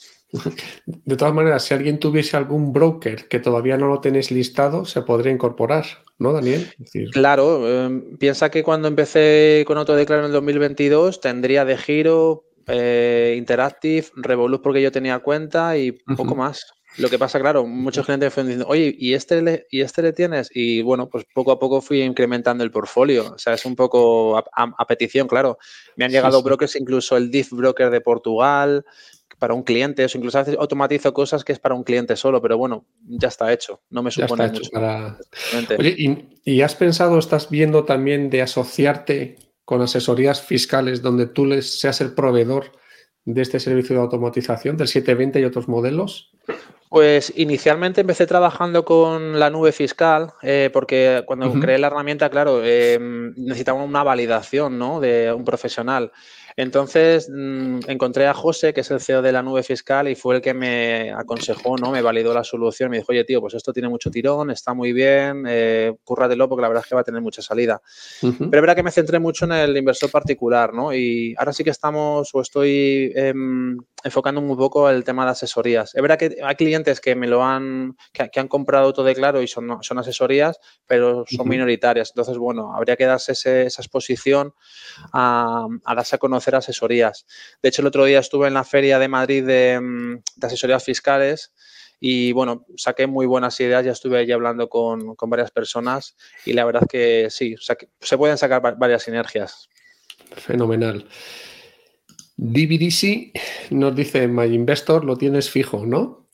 [0.86, 5.02] De todas maneras, si alguien tuviese algún broker que todavía no lo tenéis listado, se
[5.02, 5.84] podría incorporar,
[6.18, 6.72] ¿no, Daniel?
[7.12, 13.34] Claro, em, piensa que cuando empecé con Autodeclaro en el 2022 tendría de giro eh,
[13.36, 16.66] Interactive, Revolut porque yo tenía cuenta y poco más.
[16.98, 20.00] Lo que pasa, claro, muchos clientes me fueron diciendo, oye, ¿y este, le, ¿y este
[20.00, 20.48] le tienes?
[20.54, 23.34] Y bueno, pues poco a poco fui incrementando el portfolio.
[23.34, 25.58] O sea, es un poco a, petición, claro.
[25.96, 28.86] Me han llegado brokers, incluso el DIF Broker de Portugal,
[29.38, 32.40] para un cliente, o incluso a veces automatizo cosas que es para un cliente solo,
[32.40, 34.70] pero bueno, ya está hecho, no me supone mucho.
[35.78, 41.44] Oye, ¿y, ¿y, has pensado, estás viendo también de asociarte con asesorías fiscales donde tú
[41.44, 42.72] les seas el proveedor
[43.24, 46.30] de este servicio de automatización del 720 y otros modelos?
[46.88, 52.60] Pues inicialmente empecé trabajando con la nube fiscal, eh, porque cuando creé la herramienta, claro,
[52.62, 52.98] eh,
[53.36, 55.00] necesitaba una validación ¿no?
[55.00, 56.12] de un profesional.
[56.56, 60.36] Entonces mm, encontré a José, que es el CEO de la nube fiscal, y fue
[60.36, 61.90] el que me aconsejó, ¿no?
[61.90, 62.90] Me validó la solución.
[62.90, 66.62] Me dijo, oye, tío, pues esto tiene mucho tirón, está muy bien, eh, cúrratelo porque
[66.62, 67.82] la verdad es que va a tener mucha salida.
[68.20, 70.94] Pero es verdad que me centré mucho en el inversor particular, ¿no?
[70.94, 75.94] Y ahora sí que estamos, o estoy em, enfocando un poco el tema de asesorías.
[75.94, 79.42] Es verdad que hay clientes que me lo han, que, han comprado todo de claro
[79.42, 82.12] y son, son asesorías, pero son minoritarias.
[82.12, 84.54] Entonces, bueno, habría que darse esa exposición
[85.12, 87.26] a, a darse a conocer asesorías.
[87.62, 91.52] De hecho, el otro día estuve en la feria de Madrid de, mm, asesorías fiscales
[91.98, 96.64] y bueno, saqué muy buenas ideas, ya estuve allí hablando con, varias personas y la
[96.64, 97.56] verdad que sí,
[98.00, 99.68] se pueden sacar varias sinergias.
[100.36, 101.06] Fenomenal.
[102.36, 103.32] DBDC
[103.70, 106.28] nos dice, My Investor lo tienes fijo, ¿no?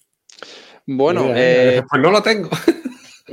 [0.85, 2.51] Bueno, eh, pues no lo tengo.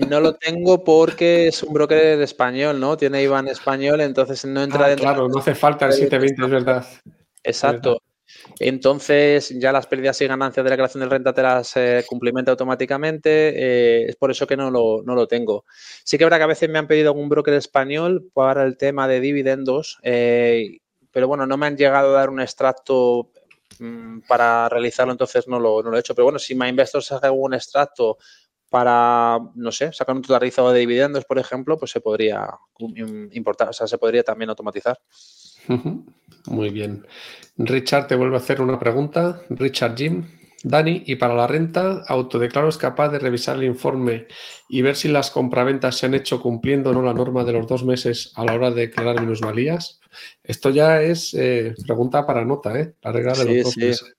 [0.08, 2.96] No lo tengo porque es un broker español, ¿no?
[2.98, 5.06] Tiene IBAN español, entonces no entra ah, dentro.
[5.06, 6.86] Claro, no hace falta el 720, es verdad.
[7.44, 8.02] Exacto.
[8.60, 12.52] Entonces, ya las pérdidas y ganancias de la creación del renta te las eh, cumplimenta
[12.52, 13.30] automáticamente.
[13.56, 15.66] Eh, es por eso que no lo, tengo.
[16.04, 19.08] Sí que habrá que a veces me han pedido algún broker español para el tema
[19.08, 20.80] de dividendos, eh,
[21.12, 23.32] pero bueno, no me han llegado a dar un extracto
[23.80, 26.14] mm, para realizarlo, entonces no lo, no lo, he hecho.
[26.14, 28.18] Pero bueno, si MyInvestors hace un extracto
[28.70, 32.48] para, no sé, sacar un totalizado de dividendos, por ejemplo, pues se podría
[33.32, 35.00] importar, o sea, se podría también automatizar.
[36.48, 37.06] Muy bien.
[37.58, 39.42] Richard te vuelve a hacer una pregunta.
[39.50, 40.26] Richard Jim.
[40.62, 44.28] Dani, y para la renta, Autodeclaro es capaz de revisar el informe
[44.68, 47.66] y ver si las compraventas se han hecho cumpliendo o no la norma de los
[47.66, 50.02] dos meses a la hora de declarar minusvalías.
[50.44, 52.94] Esto ya es eh, pregunta para nota, ¿eh?
[53.02, 54.16] La regla de los dos meses.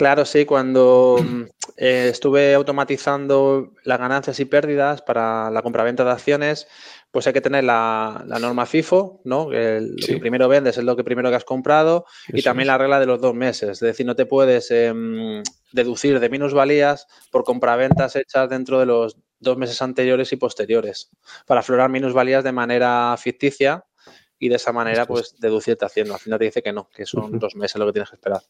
[0.00, 1.42] Claro, sí, cuando mm,
[1.76, 6.68] eh, estuve automatizando las ganancias y pérdidas para la compraventa de acciones,
[7.10, 9.50] pues hay que tener la, norma FIFO, ¿no?
[9.50, 12.98] lo que primero vendes es lo que primero que has comprado y también la regla
[12.98, 13.72] de los dos meses.
[13.72, 19.18] Es decir, no te puedes em, deducir de minusvalías por compraventas hechas dentro de los
[19.38, 21.10] dos meses anteriores y posteriores
[21.46, 23.84] para aflorar minusvalías de manera ficticia
[24.40, 26.14] y de esa manera pues deducirte haciendo.
[26.14, 28.42] Al final te dice que no, que son dos meses lo que tienes que esperar.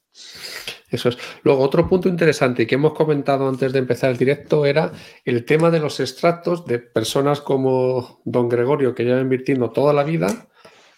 [0.88, 1.18] Eso es.
[1.42, 4.92] Luego, otro punto interesante que hemos comentado antes de empezar el directo era
[5.24, 10.04] el tema de los extractos de personas como don Gregorio que lleva invirtiendo toda la
[10.04, 10.48] vida.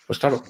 [0.07, 0.43] Pues claro,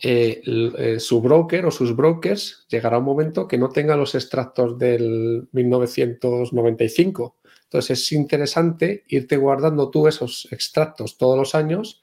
[0.00, 4.78] eh, eh, su broker o sus brokers llegará un momento que no tenga los extractos
[4.78, 7.36] del 1995.
[7.64, 12.00] Entonces es interesante irte guardando tú esos extractos todos los años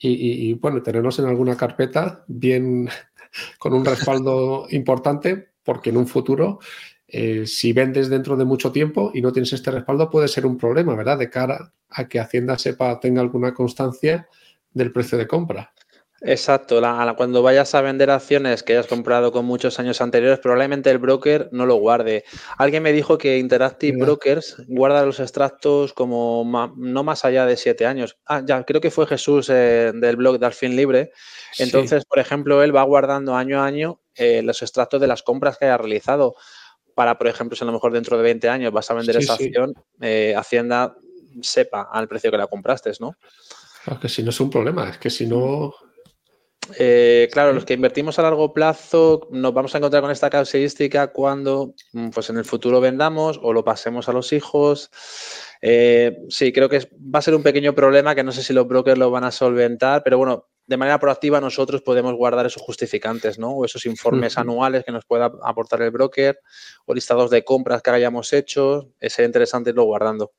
[0.00, 2.88] y, bueno, tenerlos en alguna carpeta bien
[3.58, 6.60] con un respaldo importante, porque en un futuro,
[7.06, 10.56] eh, si vendes dentro de mucho tiempo y no tienes este respaldo, puede ser un
[10.56, 11.18] problema, ¿verdad?
[11.18, 14.28] De cara a que Hacienda sepa, tenga alguna constancia
[14.72, 15.72] del precio de compra.
[16.20, 16.80] Exacto,
[17.16, 21.48] cuando vayas a vender acciones que hayas comprado con muchos años anteriores, probablemente el broker
[21.52, 22.24] no lo guarde.
[22.56, 27.86] Alguien me dijo que Interactive Brokers guarda los extractos como no más allá de siete
[27.86, 28.18] años.
[28.26, 31.12] Ah, ya, creo que fue Jesús eh, del blog de Alfin Libre.
[31.58, 35.56] Entonces, por ejemplo, él va guardando año a año eh, los extractos de las compras
[35.56, 36.34] que haya realizado.
[36.96, 39.34] Para, por ejemplo, si a lo mejor dentro de 20 años vas a vender esa
[39.34, 40.96] acción, eh, Hacienda
[41.42, 43.14] sepa al precio que la compraste, ¿no?
[43.84, 45.72] Claro, que si no es un problema, es que si no
[46.78, 51.12] eh, claro, los que invertimos a largo plazo nos vamos a encontrar con esta casuística
[51.12, 54.90] cuando mm, pues en el futuro vendamos o lo pasemos a los hijos.
[55.62, 58.66] Eh, sí, creo que va a ser un pequeño problema que no sé si los
[58.66, 63.38] brokers lo van a solventar, pero bueno, de manera proactiva nosotros podemos guardar esos justificantes,
[63.38, 63.52] ¿no?
[63.52, 66.38] O esos informes anuales que nos pueda aportar el broker
[66.84, 68.92] o listados de compras que hayamos hecho.
[69.00, 70.32] Sería interesante irlo guardando.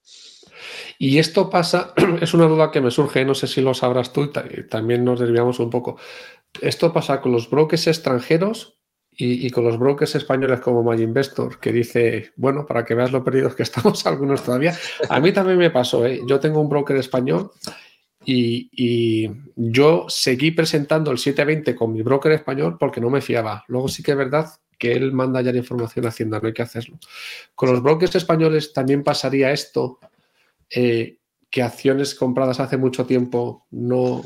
[1.02, 4.26] Y esto pasa, es una duda que me surge, no sé si lo sabrás tú,
[4.26, 5.98] y también nos desviamos un poco.
[6.62, 8.78] Esto pasa con los brokers extranjeros
[9.12, 13.56] y, con los brokers españoles como MyInvestor, que dice, bueno, para que veas lo perdidos
[13.56, 14.78] que estamos algunos todavía.
[15.10, 16.22] A mí también me pasó, ¿eh?
[16.28, 17.52] yo tengo un broker español
[18.26, 23.64] y, y, yo seguí presentando el 720 con mi broker español porque no me fiaba.
[23.68, 26.54] Luego sí que es verdad que él manda ya la información a Hacienda, no hay
[26.54, 26.98] que hacerlo.
[27.56, 30.00] Con los brokers españoles también pasaría esto
[30.74, 31.18] eh,
[31.50, 34.26] que acciones compradas hace mucho tiempo no.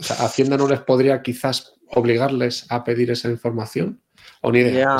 [0.00, 4.00] O sea, Hacienda no les podría quizás obligarles a pedir esa información.
[4.40, 4.96] O ni idea.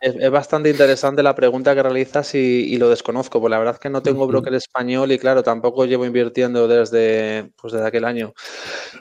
[0.00, 3.90] es, bastante interesante la pregunta que realizas y, lo desconozco, porque la verdad es que
[3.90, 8.34] no tengo broker español y claro, tampoco llevo invirtiendo desde, pues desde aquel año.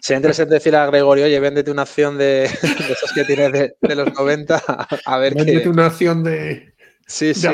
[0.01, 4.13] Sería interesante decir a Gregorio, oye, véndete una acción de, esas que tienes de, los
[4.13, 4.61] 90,
[5.05, 6.72] a ver Véndete una acción de,
[7.05, 7.47] Sí, sí,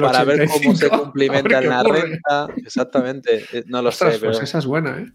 [0.00, 2.48] para, ver cómo se cumplimenta en la renta.
[2.56, 4.04] Exactamente, eh, no lo sé.
[4.04, 5.06] Pues pero, esa es buena, ¿eh?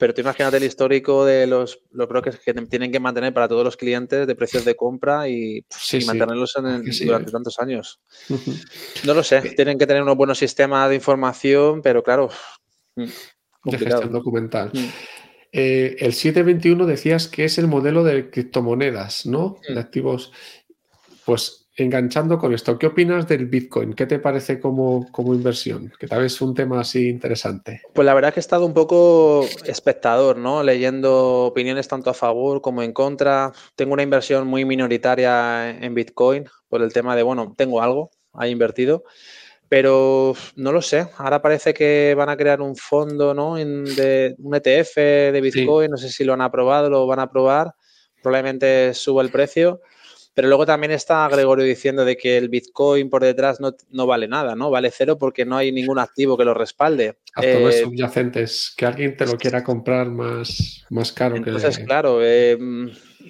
[0.00, 3.62] Pero tú imagínate el histórico de los, los brokers que tienen que mantener para todos
[3.62, 5.62] los clientes de precios de compra y,
[6.06, 8.00] mantenerlos durante tantos años.
[9.04, 12.30] No lo sé, eh, tienen que tener unos buenos sistemas de información, pero claro.
[12.96, 13.04] Mm,
[13.64, 14.70] de gestión documental.
[14.72, 14.88] Mm.
[15.52, 19.58] Eh, el 721 decías que es el modelo de criptomonedas, ¿no?
[19.68, 20.32] De activos.
[21.26, 23.92] Pues enganchando con esto, ¿qué opinas del Bitcoin?
[23.94, 25.92] ¿Qué te parece como, como inversión?
[25.98, 27.82] Que tal vez es un tema así interesante.
[27.92, 30.62] Pues la verdad que he estado un poco espectador, ¿no?
[30.62, 33.52] Leyendo opiniones tanto a favor como en contra.
[33.74, 38.48] Tengo una inversión muy minoritaria en Bitcoin por el tema de, bueno, tengo algo, he
[38.48, 39.04] invertido,
[39.68, 41.08] pero no lo sé.
[41.16, 43.56] Ahora parece que van a crear un fondo, ¿no?
[43.56, 47.74] de un ETF de Bitcoin, no sé si lo han aprobado, lo van a aprobar.
[48.22, 49.80] Probablemente suba el precio
[50.32, 54.54] Pero luego también está Gregorio diciendo de que el Bitcoin por detrás no, vale nada,
[54.54, 54.70] ¿no?
[54.70, 57.18] Vale cero porque no hay ningún activo que lo respalde.
[57.34, 62.56] Activos eh, subyacentes, que alguien te lo quiera comprar más, más caro entonces, claro, eh,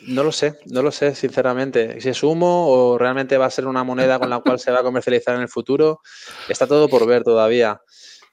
[0.06, 2.00] no lo sé, no lo sé, sinceramente.
[2.00, 4.80] Si es humo o realmente va a ser una moneda con la cual se va
[4.80, 6.00] a comercializar en el futuro,
[6.48, 7.80] está todo por ver todavía.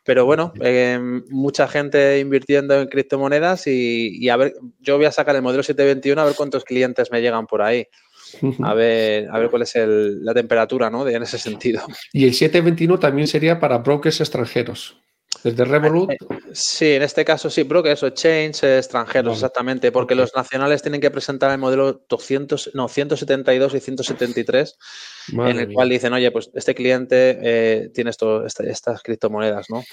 [0.03, 0.97] Pero bueno, eh,
[1.29, 6.21] mucha gente invirtiendo en criptomonedas y, a ver, yo voy a sacar el modelo 721
[6.21, 7.87] a ver cuántos clientes me llegan por ahí.
[8.63, 11.03] A ver, a ver cuál es la temperatura, ¿no?
[11.05, 11.81] De, en ese sentido.
[12.13, 15.01] Y el 721 también sería para brokers extranjeros.
[15.43, 16.11] Desde Revolut.
[16.53, 21.11] Sí, en este caso sí, brokers o exchange extranjeros, exactamente, porque los nacionales tienen que
[21.11, 24.77] presentar el modelo 200, no, 172 y 173,
[25.33, 29.83] en el cual dicen, oye, pues este cliente eh, tiene esto, estas criptomonedas, ¿no?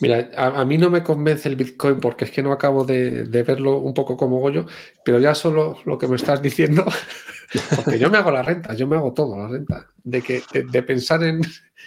[0.00, 3.78] Mira, a, mí no me convence el Bitcoin porque es que no acabo de, verlo
[3.78, 4.66] un poco como Goyo,
[5.04, 6.84] pero ya solo lo que me estás diciendo,
[7.76, 10.82] porque yo me hago la renta, yo me hago todo la renta, de, que, de,
[10.82, 11.40] pensar en,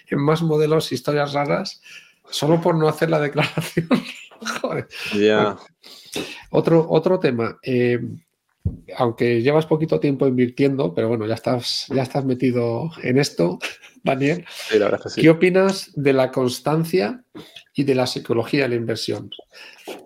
[0.08, 1.82] en más modelos, historias raras
[2.30, 3.88] solo por no hacer la declaración.
[4.62, 4.88] Joder.
[6.50, 7.58] Otro, otro tema.
[7.64, 8.00] Eh,
[8.98, 13.60] aunque llevas poquito tiempo invirtiendo, pero bueno, ya estás, ya estás metido en esto,
[14.04, 14.46] Daniel.
[14.70, 15.22] Sí, la verdad que sí.
[15.22, 17.24] ¿Qué opinas de la constancia
[17.74, 19.30] y de la psicología de la inversión?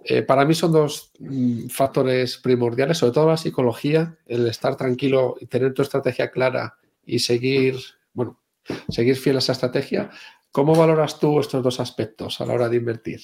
[0.04, 5.36] Eh, para mí son dos mm, factores primordiales, sobre todo la psicología, el estar tranquilo
[5.40, 7.76] y tener tu estrategia clara y seguir,
[8.14, 8.40] bueno,
[8.90, 10.10] seguir fiel a esa estrategia,
[10.58, 13.20] ¿Cómo valoras tú estos dos aspectos a la hora de invertir?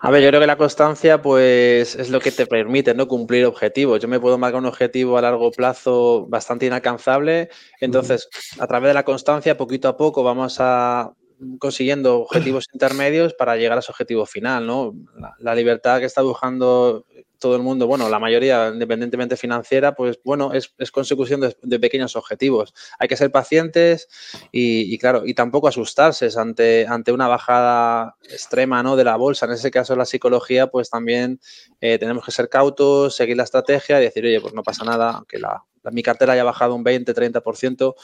[0.00, 3.06] A ver, yo creo que la constancia, pues, es lo que te permite, ¿no?
[3.06, 4.00] Cumplir objetivos.
[4.00, 7.50] Yo me puedo marcar un objetivo a largo plazo bastante inalcanzable.
[7.78, 11.12] Entonces, a través de la constancia, poquito a poco, vamos a
[11.58, 14.94] consiguiendo objetivos intermedios para llegar a ese objetivo final, ¿no?
[15.38, 17.04] La, libertad que está buscando
[17.38, 22.74] todo el mundo, bueno, la mayoría, independientemente financiera, pues bueno, es, consecución de, pequeños objetivos.
[22.98, 24.08] Hay que ser pacientes
[24.52, 28.96] y, claro, y tampoco asustarse ante, ante una bajada extrema ¿no?
[28.96, 29.46] de la bolsa.
[29.46, 31.40] En ese caso, la psicología, pues también
[31.80, 35.12] eh, tenemos que ser cautos, seguir la estrategia y decir, oye, pues no pasa nada,
[35.12, 37.94] aunque la, mi cartera haya bajado un 20, 30%,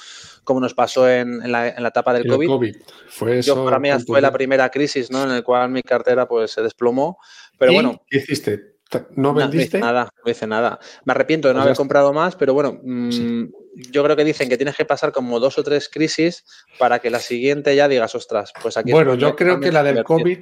[0.45, 2.77] como nos pasó en, la, etapa del COVID.
[3.09, 5.25] Fue Yo, para mí fue la primera crisis, ¿no?
[5.25, 7.19] En la cual mi cartera pues se desplomó.
[7.59, 8.03] Pero bueno.
[8.09, 8.74] ¿Qué hiciste?
[9.17, 9.81] ¿No vendiste?
[9.81, 10.79] nada, no hice nada.
[11.05, 13.47] Me arrepiento de no haber comprado más, pero bueno, mm,
[13.91, 16.45] yo creo que dicen que tienes que pasar como dos o tres crisis
[16.79, 18.93] para que la siguiente ya digas, ostras, pues aquí.
[18.93, 20.39] Bueno, yo creo que la del COVID,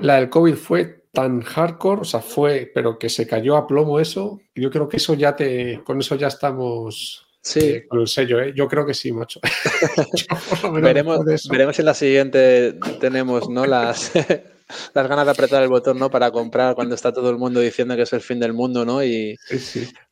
[0.00, 4.00] la del COVID fue tan hardcore, o sea, fue, pero que se cayó a plomo
[4.00, 4.40] eso.
[4.54, 7.58] Yo creo que eso ya te, con eso ya estamos Sí.
[7.60, 8.52] Eh, con el sello, ¿eh?
[8.54, 9.40] Yo creo que sí, macho.
[10.72, 13.66] veremos, veremos en la siguiente tenemos, ¿no?
[13.66, 14.12] Las,
[14.94, 16.10] las ganas de apretar el botón, ¿no?
[16.10, 19.04] Para comprar cuando está todo el mundo diciendo que es el fin del mundo, ¿no?
[19.04, 19.36] Y,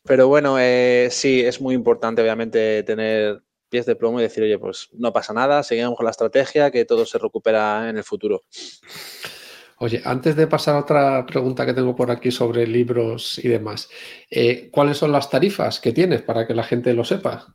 [0.04, 4.58] Pero bueno, eh, sí, es muy importante, obviamente, tener pies de plomo y decir, oye,
[4.58, 8.42] pues no pasa nada, seguimos con la estrategia, que todo se recupera en el futuro.
[9.82, 13.88] Oye, antes de pasar a otra pregunta que tengo por aquí sobre libros y demás,
[14.30, 17.46] eh, ¿cuáles son las tarifas que tienes para que la gente lo sepa?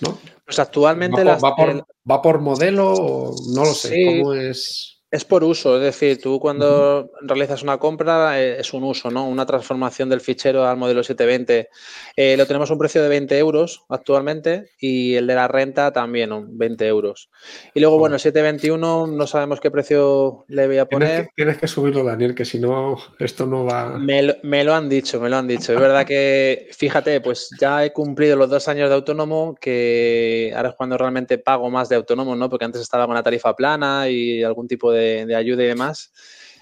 [0.00, 0.16] ¿No?
[0.44, 4.20] Pues actualmente ¿Va, por, ¿va por, modelo o no lo sé?
[4.20, 4.91] ¿Cómo es?
[5.12, 9.28] Es por uso, es decir, tú cuando realizas una compra eh, es un uso, ¿no?
[9.28, 11.68] Una transformación del fichero al modelo 720.
[12.16, 15.92] Eh, lo tenemos a un precio de 20 euros actualmente y el de la renta
[15.92, 17.28] también, 20 euros.
[17.74, 21.28] Y luego, bueno, el 721 no sabemos qué precio le voy a poner.
[21.36, 23.98] Tienes que, subirlo, Daniel, que si no, esto no va.
[23.98, 25.74] Me lo, me lo, han dicho, me lo han dicho.
[25.74, 30.70] Es verdad que, fíjate, pues ya he cumplido los dos años de autónomo, que ahora
[30.70, 32.48] es cuando realmente pago más de autónomo, ¿no?
[32.48, 36.12] Porque antes estaba con la tarifa plana y algún tipo de de, ayuda y demás.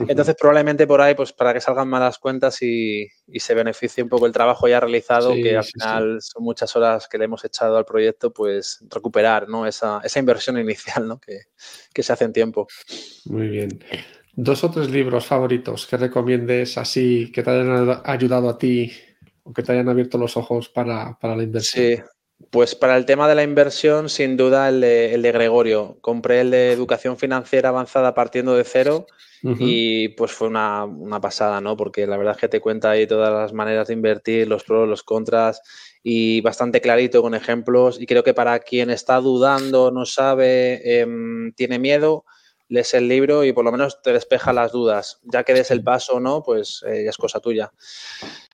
[0.08, 4.26] Entonces, probablemente por ahí, pues para que salgan malas cuentas y, se beneficie un poco
[4.26, 7.84] el trabajo ya realizado, que al final son muchas horas que le hemos echado al
[7.84, 9.66] proyecto, pues recuperar ¿no?
[9.66, 11.20] esa, inversión inicial ¿no?
[11.20, 12.66] que, se hace en tiempo.
[13.26, 13.84] Muy bien.
[14.32, 18.92] Dos o tres libros favoritos que recomiendes así, que te hayan ayudado a ti
[19.42, 21.84] o que te hayan abierto los ojos para, para la inversión.
[21.84, 22.02] Sí,
[22.48, 25.98] pues para el tema de la inversión, sin duda el de, el de Gregorio.
[26.00, 29.06] Compré el de educación financiera avanzada partiendo de cero
[29.42, 30.86] y pues fue una,
[31.20, 31.76] pasada, ¿no?
[31.76, 34.88] Porque la verdad es que te cuenta ahí todas las maneras de invertir, los pros,
[34.88, 35.62] los contras
[36.02, 38.00] y bastante clarito con ejemplos.
[38.00, 42.24] Y creo que para quien está dudando, no sabe, em, tiene miedo,
[42.70, 45.20] lees el libro y por lo menos te despeja las dudas.
[45.24, 47.70] Ya que des el paso o no, pues eh, es cosa tuya.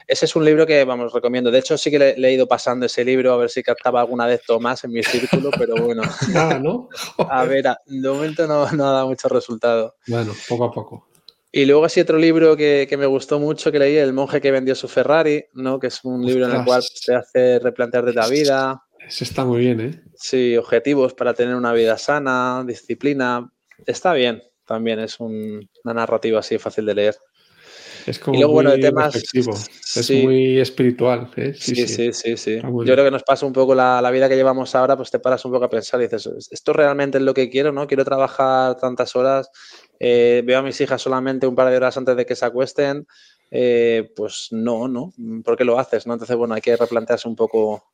[0.09, 1.51] Ese es un libro que, vamos, recomiendo.
[1.51, 4.27] De hecho, sí que le, he ido pasando ese libro a ver si captaba alguna
[4.27, 6.03] vez más en mi círculo, pero bueno.
[6.33, 6.89] Nada, ¿no?
[7.31, 9.97] a ver, de momento no, no ha dado mucho resultado.
[10.07, 11.09] Bueno, poco a poco.
[11.53, 14.75] Y luego así otro libro que, me gustó mucho que leí, El monje que vendió
[14.75, 15.81] su Ferrari, ¿no?
[15.81, 18.83] Que es un libro en el cual te hace replantearte la vida.
[19.07, 20.03] Eso está muy bien, ¿eh?
[20.14, 23.51] Sí, objetivos para tener una vida sana, disciplina.
[23.85, 27.16] Está bien, también es una narrativa así fácil de leer.
[28.07, 31.29] Es como muy bueno, temas, es muy espiritual.
[31.37, 31.55] ¿eh?
[31.55, 32.61] Sí, sí, sí, sí.
[32.62, 35.45] Yo creo que nos pasa un poco la, vida que llevamos ahora, pues te paras
[35.45, 37.72] un poco a pensar y dices, ¿esto realmente es lo que quiero?
[37.72, 37.89] ¿no?
[37.89, 39.51] Quiero trabajar tantas horas,
[39.99, 43.09] eh, veo a mis hijas solamente un par de horas antes de que se acuesten,
[43.51, 45.12] eh, pues no, ¿no?
[45.45, 46.07] ¿Por qué lo haces?
[46.07, 46.12] ¿no?
[46.12, 47.93] Entonces, bueno, hay que replantearse un poco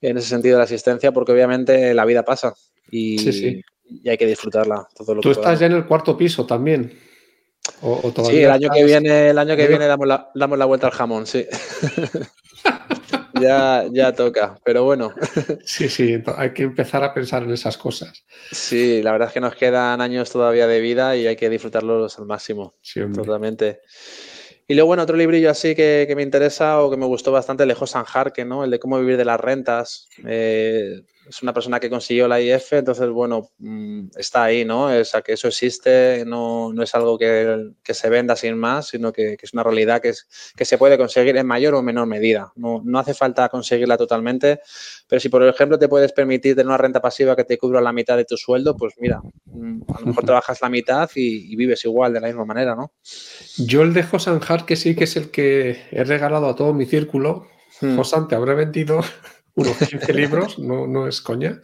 [0.00, 2.54] en ese sentido de la asistencia, porque obviamente la vida pasa
[2.90, 4.88] y, y hay que disfrutarla.
[4.94, 6.92] Todo lo Tú estás ya en el cuarto piso también
[8.24, 10.92] sí, el año que viene, el año que viene damos la, damos la vuelta al
[10.92, 11.46] jamón, sí.
[13.40, 15.14] ya, ya toca, pero bueno.
[15.64, 18.24] sí, sí, hay que empezar a pensar en esas cosas.
[18.50, 22.18] Sí, la verdad es que nos quedan años todavía de vida y hay que disfrutarlos
[22.18, 22.74] al máximo.
[23.14, 23.80] totalmente.
[24.68, 27.68] Y luego, bueno, otro librillo así que, me interesa o que me gustó bastante, el
[27.68, 28.64] de Josan Harke, ¿no?
[28.64, 30.08] El de cómo vivir de las rentas.
[30.26, 34.86] Eh, es una persona que consiguió la IF, entonces, bueno, mm, está ahí, ¿no?
[34.86, 38.88] O sea, que eso existe, no, no es algo que, que, se venda sin más,
[38.88, 41.82] sino que, que, es una realidad que, es, que se puede conseguir en mayor o
[41.82, 42.52] menor medida.
[42.56, 44.60] No, no hace falta conseguirla totalmente,
[45.08, 47.92] pero si, por ejemplo, te puedes permitir tener una renta pasiva que te cubra la
[47.92, 51.84] mitad de tu sueldo, pues mira, mm, a lo mejor trabajas la mitad y, vives
[51.84, 52.92] igual, de la misma manera, ¿no?
[53.58, 56.86] Yo el de Josan que sí que es el que he regalado a todo mi
[56.86, 57.46] círculo.
[57.80, 57.96] Hmm.
[57.96, 59.00] Josan, te habré vendido
[59.54, 61.60] unos 15 libros, no, no es coña.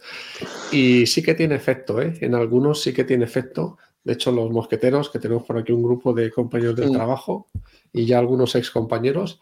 [0.71, 2.13] Y sí que tiene efecto, ¿eh?
[2.21, 3.77] En algunos sí que tiene efecto.
[4.03, 7.49] De hecho, los mosqueteros, que tenemos por aquí un grupo de compañeros del trabajo
[7.91, 9.39] y ya algunos ex compañeros,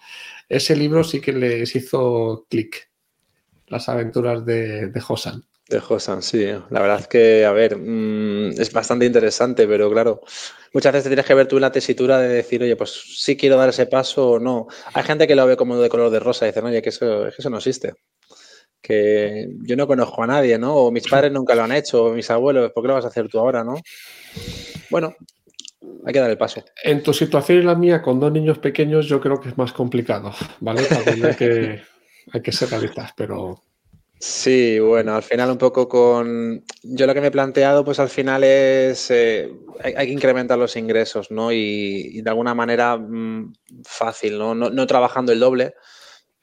[0.50, 2.90] ese libro sí que les hizo clic.
[3.68, 5.44] Las aventuras de, de Josan.
[5.70, 6.46] De Josan, sí.
[6.70, 10.22] La verdad es que, a ver, mm, es bastante interesante, pero claro,
[10.74, 13.70] muchas veces tienes que ver tú la tesitura de decir, oye, pues sí quiero dar
[13.70, 14.68] ese paso o no.
[14.94, 17.24] Hay gente que lo ve como de color de rosa y dicen, oye, que eso,
[17.26, 17.94] que eso no existe
[18.82, 20.76] que yo no conozco a nadie, ¿no?
[20.76, 23.10] O mis padres nunca lo han hecho, o mis abuelos, ¿por qué lo vas a
[23.10, 23.76] hacer tú ahora, no?
[24.90, 25.16] Bueno,
[26.06, 26.64] hay que dar el paso.
[26.84, 29.74] En tu situación y la mía, con dos niños pequeños, yo creo que es más
[29.74, 30.84] complicado, ¿vale?
[30.84, 31.82] También hay que,
[32.32, 33.62] hay que ser realistas, pero...
[34.20, 36.64] Sí, bueno, al final un poco con...
[36.82, 39.12] Yo lo que me he planteado, pues al final es...
[39.12, 39.52] Eh,
[39.84, 41.52] hay, que incrementar los ingresos, ¿no?
[41.52, 43.54] Y, de alguna manera mm,
[43.84, 44.56] fácil, ¿no?
[44.56, 44.72] ¿no?
[44.72, 45.76] No trabajando el doble,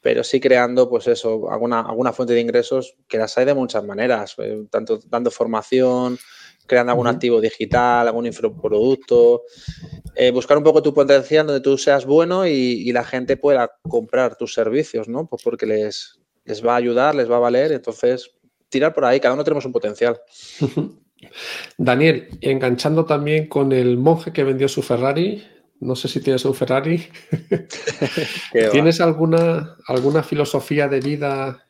[0.04, 3.82] pero sí creando, pues eso, alguna, alguna fuente de ingresos que las hay de muchas
[3.84, 6.18] maneras, eh, tanto dando formación,
[6.66, 9.44] creando algún activo digital, algún infoproducto,
[10.14, 14.36] eh, buscar un poco tu potencial donde tú seas bueno y, la gente pueda comprar
[14.36, 15.26] tus servicios, ¿no?
[15.26, 18.30] Pues porque les, les va a ayudar, les va a valer, entonces
[18.68, 20.20] tirar por ahí, cada uno tenemos un potencial.
[21.78, 25.42] Daniel, enganchando también con el monje que vendió su Ferrari,
[25.80, 27.06] no sé si tienes un Ferrari.
[28.72, 31.66] ¿Tienes alguna, alguna filosofía de vida?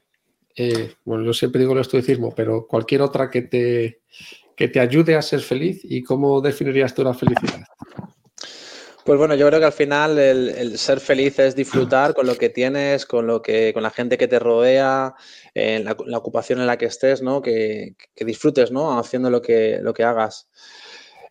[0.57, 4.03] Eh, bueno, yo siempre digo el estoicismo, pero cualquier otra que te,
[4.57, 7.65] que te ayude a ser feliz y cómo definirías tú la felicidad.
[9.05, 12.49] Pues bueno, yo creo que al final el, ser feliz es disfrutar con lo que
[12.49, 15.15] tienes, con lo que, con la gente que te rodea,
[15.53, 17.43] en la, ocupación en la que estés, ¿no?
[17.43, 18.99] Que, que, disfrutes, ¿no?
[18.99, 20.49] Haciendo lo que, lo que hagas.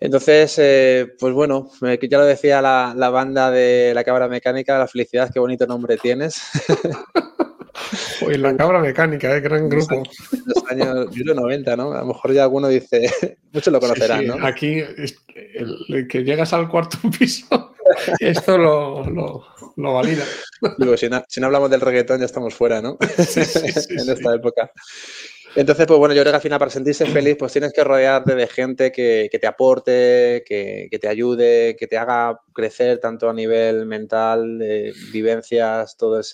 [0.04, 5.32] Entonces, eh, pues bueno, ya lo decía la, banda de la cabra mecánica, la felicidad,
[5.32, 6.42] qué bonito nombre tienes.
[8.22, 9.40] Uy, la cabra mecánica, ¿eh?
[9.40, 10.04] gran grupo.
[10.46, 11.94] Los años, 90, ¿no?
[11.94, 14.46] A lo mejor ya alguno dice, muchos lo conocerán, ¿no?
[14.46, 17.74] Aquí, el, que llegas al cuarto piso,
[18.20, 19.06] esto lo,
[19.78, 20.26] lo, valida.
[20.80, 22.98] Digo, si no, si no, hablamos del reggaetón ya estamos fuera, ¿no?
[23.00, 24.70] en esta época.
[25.56, 28.34] Entonces, pues bueno, yo creo que al final para sentirse feliz, pues tienes que rodearte
[28.34, 33.86] de gente que, te aporte, que, te ayude, que te haga crecer tanto a nivel
[33.86, 36.34] mental, de vivencias, todos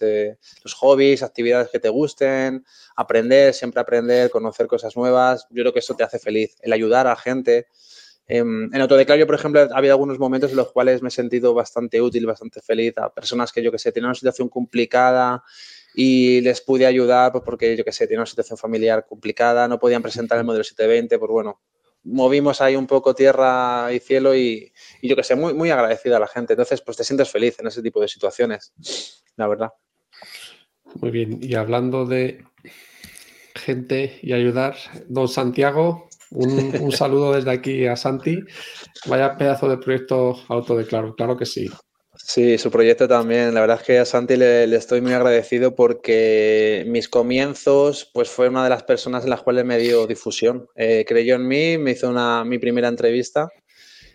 [0.63, 2.63] los hobbies, actividades que te gusten,
[2.95, 5.47] aprender, siempre aprender, conocer cosas nuevas.
[5.49, 7.67] Yo creo que eso te hace feliz, el ayudar a gente.
[8.25, 11.53] En, en Autodeclaro, por ejemplo, ha habido algunos momentos en los cuales me he sentido
[11.53, 15.43] bastante útil, bastante feliz a personas que yo que sé, tienen una situación complicada
[16.01, 19.79] y les pude ayudar pues, porque, yo qué sé, tienen una situación familiar complicada, no
[19.79, 21.59] podían presentar el modelo 720, pues bueno,
[22.03, 24.71] movimos ahí un poco tierra y cielo y,
[25.03, 26.53] yo que sé, muy, muy agradecida a la gente.
[26.53, 28.73] Entonces, pues te sientes feliz en ese tipo de situaciones,
[29.35, 29.71] la verdad.
[31.01, 32.45] Muy bien, y hablando de
[33.55, 34.77] gente y ayudar,
[35.09, 38.39] don Santiago, un, un saludo desde aquí a Santi.
[39.05, 41.69] Vaya pedazo de proyecto autodeclaro, claro que sí.
[42.31, 43.55] Sí, su proyecto también.
[43.55, 48.49] La verdad es que a Santi le, estoy muy agradecido porque mis comienzos, pues fue
[48.49, 50.67] una de las personas en las cuales me dio difusión.
[50.75, 53.49] Eh, creyó en mí, me hizo una, mi primera entrevista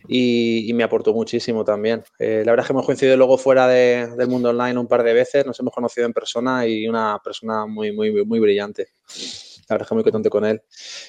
[0.06, 2.04] y, me aportó muchísimo también.
[2.20, 5.12] Eh, la verdad es que hemos coincidido luego fuera del mundo online un par de
[5.12, 8.90] veces, nos hemos conocido en persona y una persona muy, muy, muy brillante.
[9.68, 10.62] La verdad es que muy contento con él.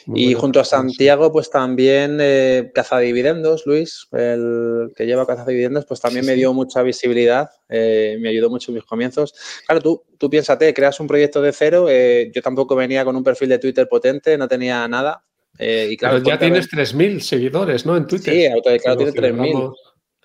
[0.08, 5.86] y junto a Santiago, pues también eh, Caza Dividendos, Luis, el que lleva Caza Dividendos,
[5.86, 9.34] pues también me dio mucha visibilidad, eh, me ayudó mucho en mis comienzos.
[9.66, 13.24] Claro, tú, tú piénsate, creas un proyecto de cero, eh, yo tampoco venía con un
[13.24, 15.24] perfil de Twitter potente, no tenía nada.
[15.58, 17.96] Eh, y claro, Pero ya tienes 3.000 seguidores, ¿no?
[17.96, 18.34] En Twitter.
[18.34, 19.74] Sí, Autodeclaro tiene 3.000.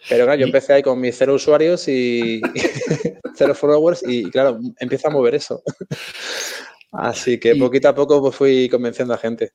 [0.08, 2.40] Pero claro, yo empecé ahí con mis cero usuarios y
[3.36, 5.62] cero followers y claro, empieza a mover eso.
[6.92, 9.52] Así que poquito a poco pues, fui convenciendo a gente.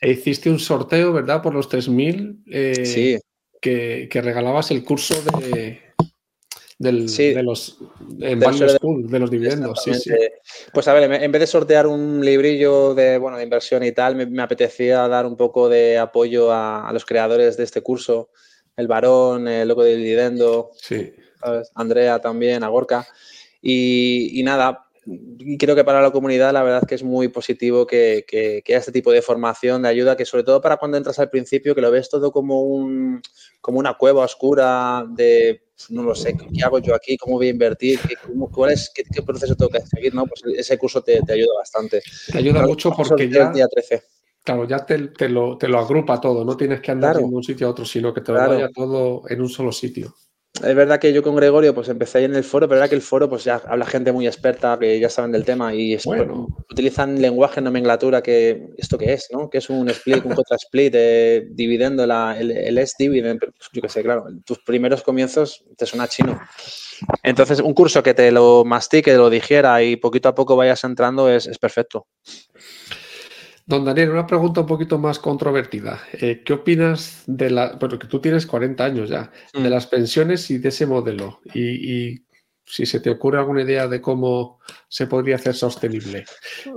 [0.00, 1.42] E hiciste un sorteo, ¿verdad?
[1.42, 2.42] Por los 3.000.
[2.50, 3.18] Eh, sí.
[3.60, 5.80] Que, regalabas el curso de,
[6.78, 9.82] de los de los dividendos.
[9.82, 10.10] Sí, sí.
[10.72, 14.16] Pues a ver, en vez de sortear un librillo de, bueno, de inversión y tal,
[14.16, 18.28] me, apetecía dar un poco de apoyo a, los creadores de este curso.
[18.76, 21.14] El varón, el loco de dividendo, sí.
[21.74, 23.06] Andrea también, Agorca.
[23.62, 27.86] Y, y nada, y creo que para la comunidad la verdad que es muy positivo
[27.86, 31.18] que, que, haya este tipo de formación, de ayuda, que sobre todo para cuando entras
[31.18, 33.22] al principio, que lo ves todo como, un,
[33.60, 37.16] como una cueva oscura de, no lo sé, ¿qué hago yo aquí?
[37.16, 38.00] ¿Cómo voy a invertir?
[38.00, 38.16] ¿Qué,
[38.52, 40.14] cuál es, qué, proceso tengo que seguir?
[40.14, 40.26] ¿no?
[40.26, 42.02] Pues ese curso te, ayuda bastante.
[42.30, 43.50] Te ayuda mucho porque ya...
[43.50, 44.02] Día 13.
[44.42, 47.42] Claro, ya te, te, lo, te, lo, agrupa todo, no tienes que andar de un
[47.42, 50.14] sitio a otro, sino que te lo vaya todo en un solo sitio
[50.62, 52.94] es verdad que yo con Gregorio pues empecé ahí en el foro, pero verdad que
[52.94, 55.98] el foro pues ya habla gente muy experta que ya saben del tema y
[56.70, 59.50] utilizan lenguaje, nomenclatura que esto qué es, ¿no?
[59.50, 63.68] Que es un split, un contra split, eh, dividendo la, el, el S dividend, pues,
[63.72, 66.40] yo qué sé, claro, tus primeros comienzos te suena chino.
[67.24, 71.28] Entonces, un curso que te lo mastique, lo digiera y poquito a poco vayas entrando
[71.28, 72.06] es, es perfecto.
[73.66, 76.02] Don Daniel, una pregunta un poquito más controvertida.
[76.12, 79.72] Eh, ¿Qué opinas de la, bueno, que tú tienes 40 años ya, de mm.
[79.72, 81.40] las pensiones y de ese modelo?
[81.54, 82.22] Y,
[82.66, 84.58] si se te ocurre alguna idea de cómo
[84.88, 86.24] se podría hacer sostenible.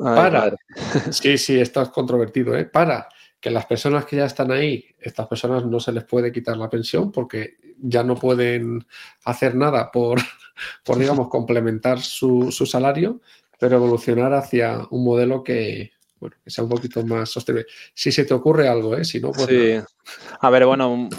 [0.02, 0.54] para,
[1.12, 2.66] sí, sí, estás controvertido, ¿eh?
[2.66, 3.08] Para
[3.40, 6.70] que las personas que ya están ahí, estas personas no se les puede quitar la
[6.70, 8.86] pensión porque ya no pueden
[9.24, 10.20] hacer nada por,
[10.84, 13.22] por digamos, complementar su, su salario,
[13.60, 17.68] pero evolucionar hacia un modelo que, bueno, que sea un poquito más sostenible.
[17.94, 19.06] Si se te ocurre algo, ¿eh?
[19.06, 19.48] Si no, pues.
[19.48, 19.94] Sí.
[20.40, 21.10] A ver, bueno,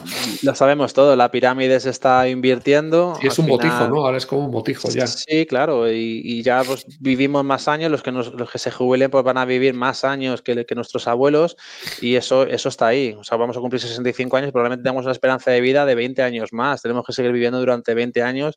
[0.43, 1.17] lo sabemos todo.
[1.17, 3.19] La pirámide se está invirtiendo.
[3.21, 4.07] Y es un botijo, ¿no?
[4.07, 5.07] Ahora es como un botijo ya.
[5.07, 5.91] Sí, claro.
[5.91, 7.91] Y, ya pues, vivimos más años.
[7.91, 11.09] Los que, los que se jubilen pues, van a vivir más años que, que, nuestros
[11.09, 11.57] abuelos.
[12.01, 13.15] Y eso, eso está ahí.
[13.19, 14.53] O sea, vamos a cumplir 65 años.
[14.53, 16.83] Probablemente tenemos una esperanza de vida de 20 años más.
[16.83, 18.57] Tenemos que seguir viviendo durante 20 años.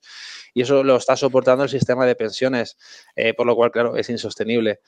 [0.53, 2.77] Y eso lo está soportando el sistema de pensiones.
[3.15, 4.81] Eh, por lo cual, claro, es insostenible.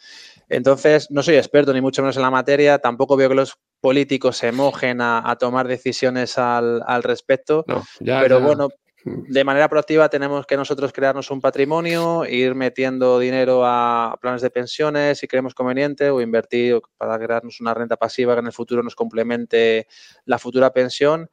[0.50, 4.38] Entonces, no soy experto ni mucho menos en la materia, tampoco veo que los políticos
[4.38, 7.66] se mojen a, tomar decisiones al, respecto,
[8.00, 8.70] pero bueno,
[9.04, 9.24] mm.
[9.24, 14.50] de manera proactiva tenemos que nosotros crearnos un patrimonio, ir metiendo dinero a planes de
[14.50, 18.84] pensiones si creemos conveniente o invertir para crearnos una renta pasiva que en el futuro
[18.84, 19.88] nos complemente
[20.24, 21.30] la futura pensión.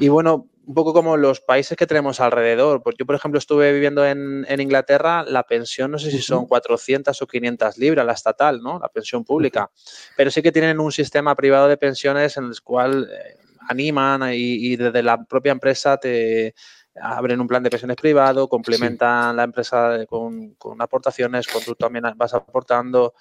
[0.00, 2.82] Y bueno, un poco como los países que tenemos alrededor.
[2.82, 7.20] Porque yo, por ejemplo, estuve viviendo en, Inglaterra, la pensión no sé si son 400
[7.20, 8.78] o 500 libras, la estatal, ¿no?
[8.78, 9.70] La pensión pública.
[10.16, 13.36] Pero sí que tienen un sistema privado de pensiones en el cual eh,
[13.68, 16.54] animan y, desde la propia empresa te
[17.00, 22.34] abren un plan de pensiones privado, complementan la empresa con, aportaciones, con tú también vas
[22.34, 23.14] aportando.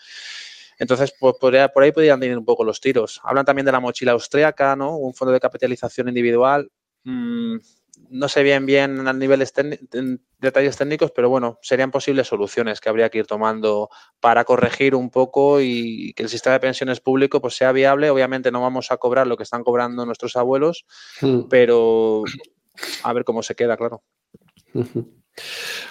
[0.78, 3.20] Entonces, pues por ahí, por ahí podrían ir un poco los tiros.
[3.24, 4.98] Hablan también de la mochila austríaca, ¿no?
[4.98, 6.70] Un fondo de capitalización individual.
[7.04, 7.58] Mm,
[8.10, 9.54] no sé bien bien a niveles
[10.40, 13.90] detalles técnicos, pero bueno, serían posibles soluciones que habría que ir tomando
[14.20, 18.10] para corregir un poco y que el sistema de pensiones público pues sea viable.
[18.10, 20.86] Obviamente no vamos a cobrar lo que están cobrando nuestros abuelos,
[21.22, 21.48] hmm.
[21.50, 22.24] pero
[23.04, 24.04] a ver cómo se queda, claro.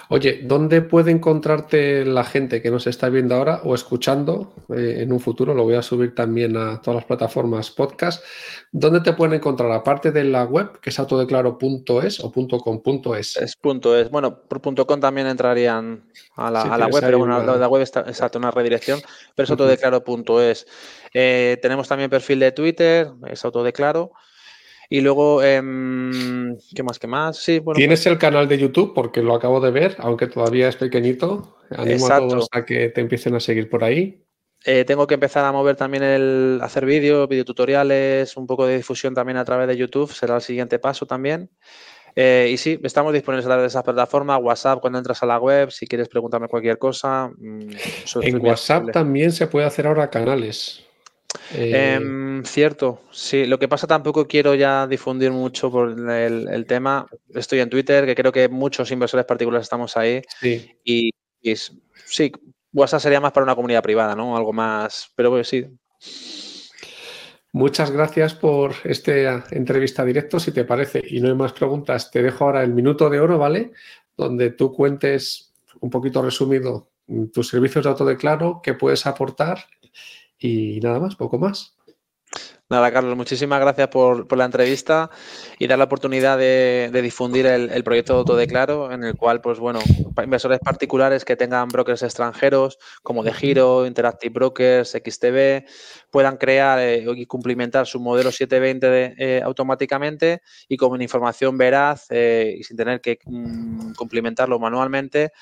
[0.09, 5.13] Oye, ¿dónde puede encontrarte la gente que nos está viendo ahora o escuchando eh, en
[5.13, 5.55] un futuro?
[5.55, 8.23] Lo voy a subir también a todas las plataformas podcast.
[8.71, 9.73] ¿Dónde te pueden encontrar?
[9.73, 13.37] Aparte de la web, que es autodeclaro.es o .com.es.
[13.37, 14.11] Es punto .es.
[14.11, 16.05] Bueno, por .com también entrarían
[16.37, 19.01] a la, web, pero bueno, la, web está, exacto, una redirección,
[19.35, 20.67] pero es autodeclaro.es.
[21.15, 24.13] Eh, tenemos también perfil de Twitter, es autodeclaro.
[24.93, 26.99] Y luego, em, ¿qué más?
[26.99, 27.39] ¿Qué más?
[27.39, 30.69] Sí, bueno, Tienes pues el canal de YouTube porque lo acabo de ver, aunque todavía
[30.69, 31.57] es pequeñito.
[31.71, 34.23] Animo a todos a que te empiecen a seguir por ahí.
[34.67, 39.15] Eh, tengo que empezar a mover también el hacer vídeos, videotutoriales, un poco de difusión
[39.15, 41.49] también a través de YouTube, será el siguiente paso también.
[42.15, 45.39] Eh, y sí, estamos disponibles a través de esa plataforma, WhatsApp cuando entras a la
[45.39, 47.31] web, si quieres preguntarme cualquier cosa.
[47.39, 47.71] Mm,
[48.21, 50.85] en WhatsApp también se puede hacer ahora canales.
[51.55, 53.47] Em, cierto, sí.
[53.47, 57.07] Lo que pasa tampoco quiero ya difundir mucho por el, tema.
[57.35, 60.23] Estoy en Twitter, que creo que muchos inversores particulares estamos ahí.
[60.41, 60.71] Sí.
[60.85, 61.11] Y,
[62.05, 62.33] sí,
[62.73, 64.37] WhatsApp sería más para una comunidad privada, ¿no?
[64.37, 65.67] Algo más, pero pues, sí.
[67.53, 72.11] Muchas gracias por esta entrevista directo, si te parece, y no hay más preguntas.
[72.11, 73.73] Te dejo ahora el minuto de oro, ¿vale?
[74.17, 76.89] Donde tú cuentes un poquito resumido
[77.33, 79.67] tus servicios de autodeclaro, qué puedes aportar
[80.43, 81.77] y nada más, poco más.
[82.73, 85.11] Nada, Carlos, muchísimas gracias por, la entrevista
[85.59, 89.81] y dar la oportunidad de, difundir el, proyecto de Autodeclaro, en el cual, pues bueno,
[90.25, 95.69] inversores particulares que tengan brokers extranjeros, como De Giro, Interactive Brokers, XTB,
[96.11, 102.57] puedan crear eh, y cumplimentar su modelo 720 eh, automáticamente y con información veraz eh,
[102.59, 105.33] y sin tener que mm, cumplimentarlo manualmente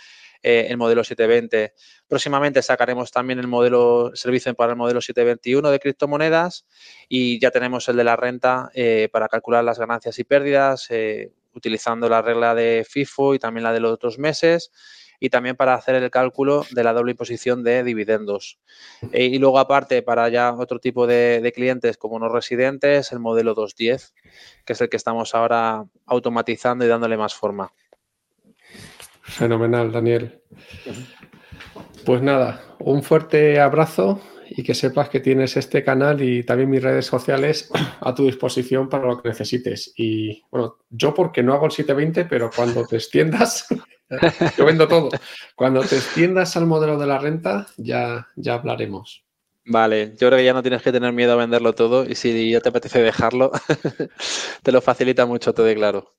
[0.43, 1.75] eh, el modelo 720.
[2.09, 6.67] Próximamente sacaremos también el modelo servicio para el modelo 721 de criptomonedas
[7.09, 11.33] y ya tenemos el de la renta eh, para calcular las ganancias y pérdidas eh,
[11.55, 14.73] utilizando la regla de FIFO y también la de los otros meses
[15.23, 18.59] y también para hacer el cálculo de la doble imposición de dividendos.
[19.13, 23.53] y luego, aparte, para ya otro tipo de, de, clientes como no residentes, el modelo
[23.53, 24.15] 210,
[24.65, 27.71] que es el que estamos ahora automatizando y dándole más forma.
[29.31, 30.41] Fenomenal, Daniel.
[32.05, 36.83] Pues nada, un fuerte abrazo y que sepas que tienes este canal y también mis
[36.83, 37.71] redes sociales
[38.01, 39.93] a tu disposición para lo que necesites.
[39.97, 43.67] Y bueno, yo porque no hago el 720, pero cuando te extiendas,
[44.57, 45.11] yo vendo todo.
[45.55, 49.25] Cuando te extiendas al modelo de la renta, ya, ya hablaremos.
[49.65, 52.51] Vale, yo creo que ya no tienes que tener miedo a venderlo todo y si
[52.51, 53.53] ya te apetece dejarlo,
[54.63, 56.17] te lo facilita mucho, te claro.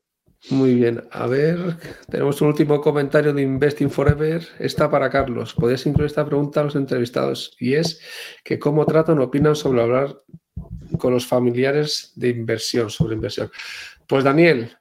[0.50, 1.78] Muy bien, a ver,
[2.10, 4.46] tenemos un último comentario de Investing Forever.
[4.58, 5.54] Está para Carlos.
[5.54, 8.02] Podéis incluir esta pregunta a los entrevistados y es
[8.44, 10.20] que cómo tratan o opinan sobre hablar
[10.98, 13.52] con los familiares de inversión, sobre inversión.
[14.08, 14.76] Pues Daniel,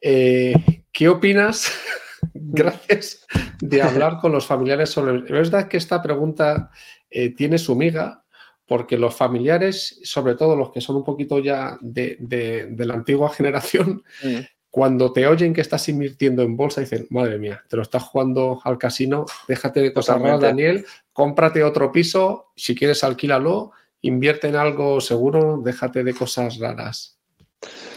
[0.00, 0.52] eh,
[0.92, 1.72] ¿qué opinas?
[2.34, 3.24] Gracias
[3.60, 5.18] de hablar con los familiares sobre...
[5.18, 6.70] Es verdad que esta pregunta
[7.08, 8.24] eh, tiene su miga,
[8.66, 14.02] porque los familiares, sobre todo los que son un poquito ya de, la antigua generación,
[14.22, 18.02] mm cuando te oyen que estás invirtiendo en bolsa, dicen, madre mía, te lo estás
[18.02, 23.70] jugando al casino, déjate de cosas raras, Daniel, cómprate otro piso, si quieres alquílalo,
[24.00, 27.13] invierte en algo seguro, déjate de cosas raras.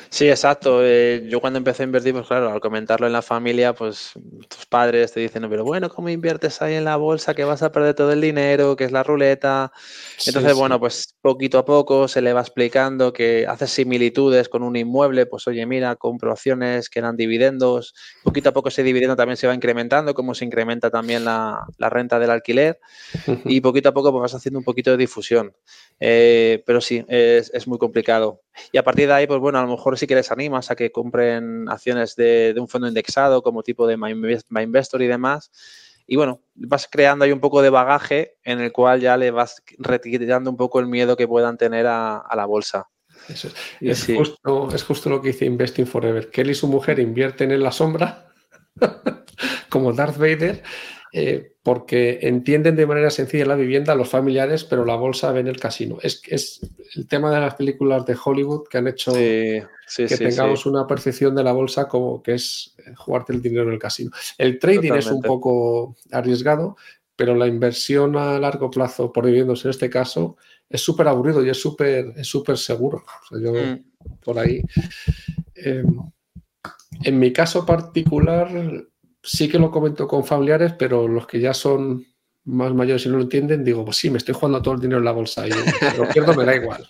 [0.09, 0.79] Sí, exacto.
[0.83, 4.13] Eh, yo cuando empecé a invertir, pues claro, al comentarlo en la familia, pues
[4.47, 7.71] tus padres te dicen, pero bueno, ¿cómo inviertes ahí en la bolsa que vas a
[7.71, 9.71] perder todo el dinero, que es la ruleta?
[10.25, 14.75] Entonces, bueno, pues poquito a poco se le va explicando que haces similitudes con un
[14.75, 17.93] inmueble, pues oye, mira, compro acciones que dan dividendos,
[18.23, 22.19] poquito a poco ese dividendo también se va incrementando, como se incrementa también la, renta
[22.19, 22.79] del alquiler,
[23.45, 25.53] y poquito a poco pues vas haciendo un poquito de difusión.
[25.99, 28.41] Eh, pero sí, es, es muy complicado.
[28.71, 30.75] Y a partir de ahí, pues bueno, a lo mejor sí que les animas a
[30.75, 34.11] que compren acciones de, un fondo indexado como tipo de My,
[34.61, 35.51] Investor y demás.
[36.05, 39.61] Y bueno, vas creando ahí un poco de bagaje en el cual ya le vas
[39.77, 42.87] retirando un poco el miedo que puedan tener a, la bolsa.
[43.79, 46.29] es, justo, es justo lo que dice Investing Forever.
[46.31, 48.31] Él y su mujer invierten en la sombra,
[49.69, 50.63] como Darth Vader,
[51.13, 55.59] eh, porque entienden de manera sencilla la vivienda, los familiares, pero la bolsa ven el
[55.59, 55.97] casino.
[56.01, 56.59] Es, es
[56.95, 59.65] el tema de las películas de Hollywood que han hecho que
[60.17, 63.79] tengamos una percepción de la bolsa como que es eh, jugarte el dinero en el
[63.79, 64.11] casino.
[64.37, 66.75] El trading es un poco arriesgado,
[67.15, 70.37] pero la inversión a largo plazo por viviendas en este caso
[70.69, 73.03] es súper aburrido y es súper es súper seguro.
[73.31, 74.19] yo mm.
[74.23, 74.61] por ahí.
[75.55, 75.83] Eh,
[77.03, 78.49] en mi caso particular,
[79.27, 82.05] sí que lo comento con familiares, pero los que ya son
[82.45, 84.99] más mayores y no lo entienden, digo, pues sí, me estoy jugando todo el dinero
[84.99, 86.87] en la bolsa y lo pierdo, me da igual.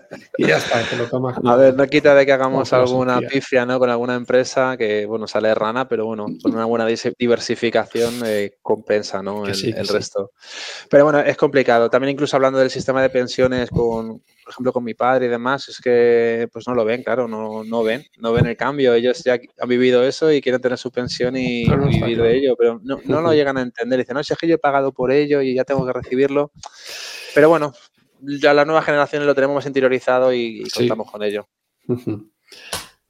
[0.38, 1.38] Y ya está, lo tomas.
[1.44, 3.78] A ver, no quita de que hagamos alguna pifia ¿no?
[3.78, 9.22] con alguna empresa que, bueno, sale rana, pero bueno, con una buena diversificación eh, compensa
[9.22, 9.46] ¿no?
[9.46, 10.32] el, resto.
[10.90, 11.88] Pero bueno, es complicado.
[11.88, 15.68] También incluso hablando del sistema de pensiones con, por ejemplo, con mi padre y demás,
[15.68, 18.94] es que pues no lo ven, claro, no, no ven, no ven el cambio.
[18.94, 22.80] Ellos ya han vivido eso y quieren tener su pensión y vivir de ello, pero
[22.82, 24.00] no, no lo llegan a entender.
[24.00, 26.50] Dicen, no, si es que yo he pagado por ello y ya tengo que recibirlo.
[27.34, 27.72] Pero bueno,
[28.40, 31.46] ya las nuevas generaciones lo tenemos más interiorizado y, contamos con ello.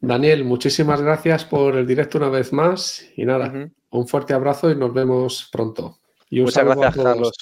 [0.01, 4.77] Daniel, muchísimas gracias por el directo una vez más y nada, un fuerte abrazo y
[4.77, 5.99] nos vemos pronto.
[6.31, 7.33] Muchas gracias, Carlos.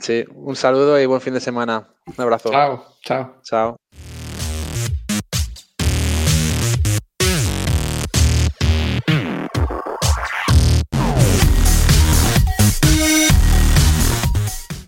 [0.00, 1.88] Sí, un saludo y buen fin de semana.
[2.06, 2.50] Un abrazo.
[2.50, 3.36] Chao, chao.
[3.42, 3.76] Chao.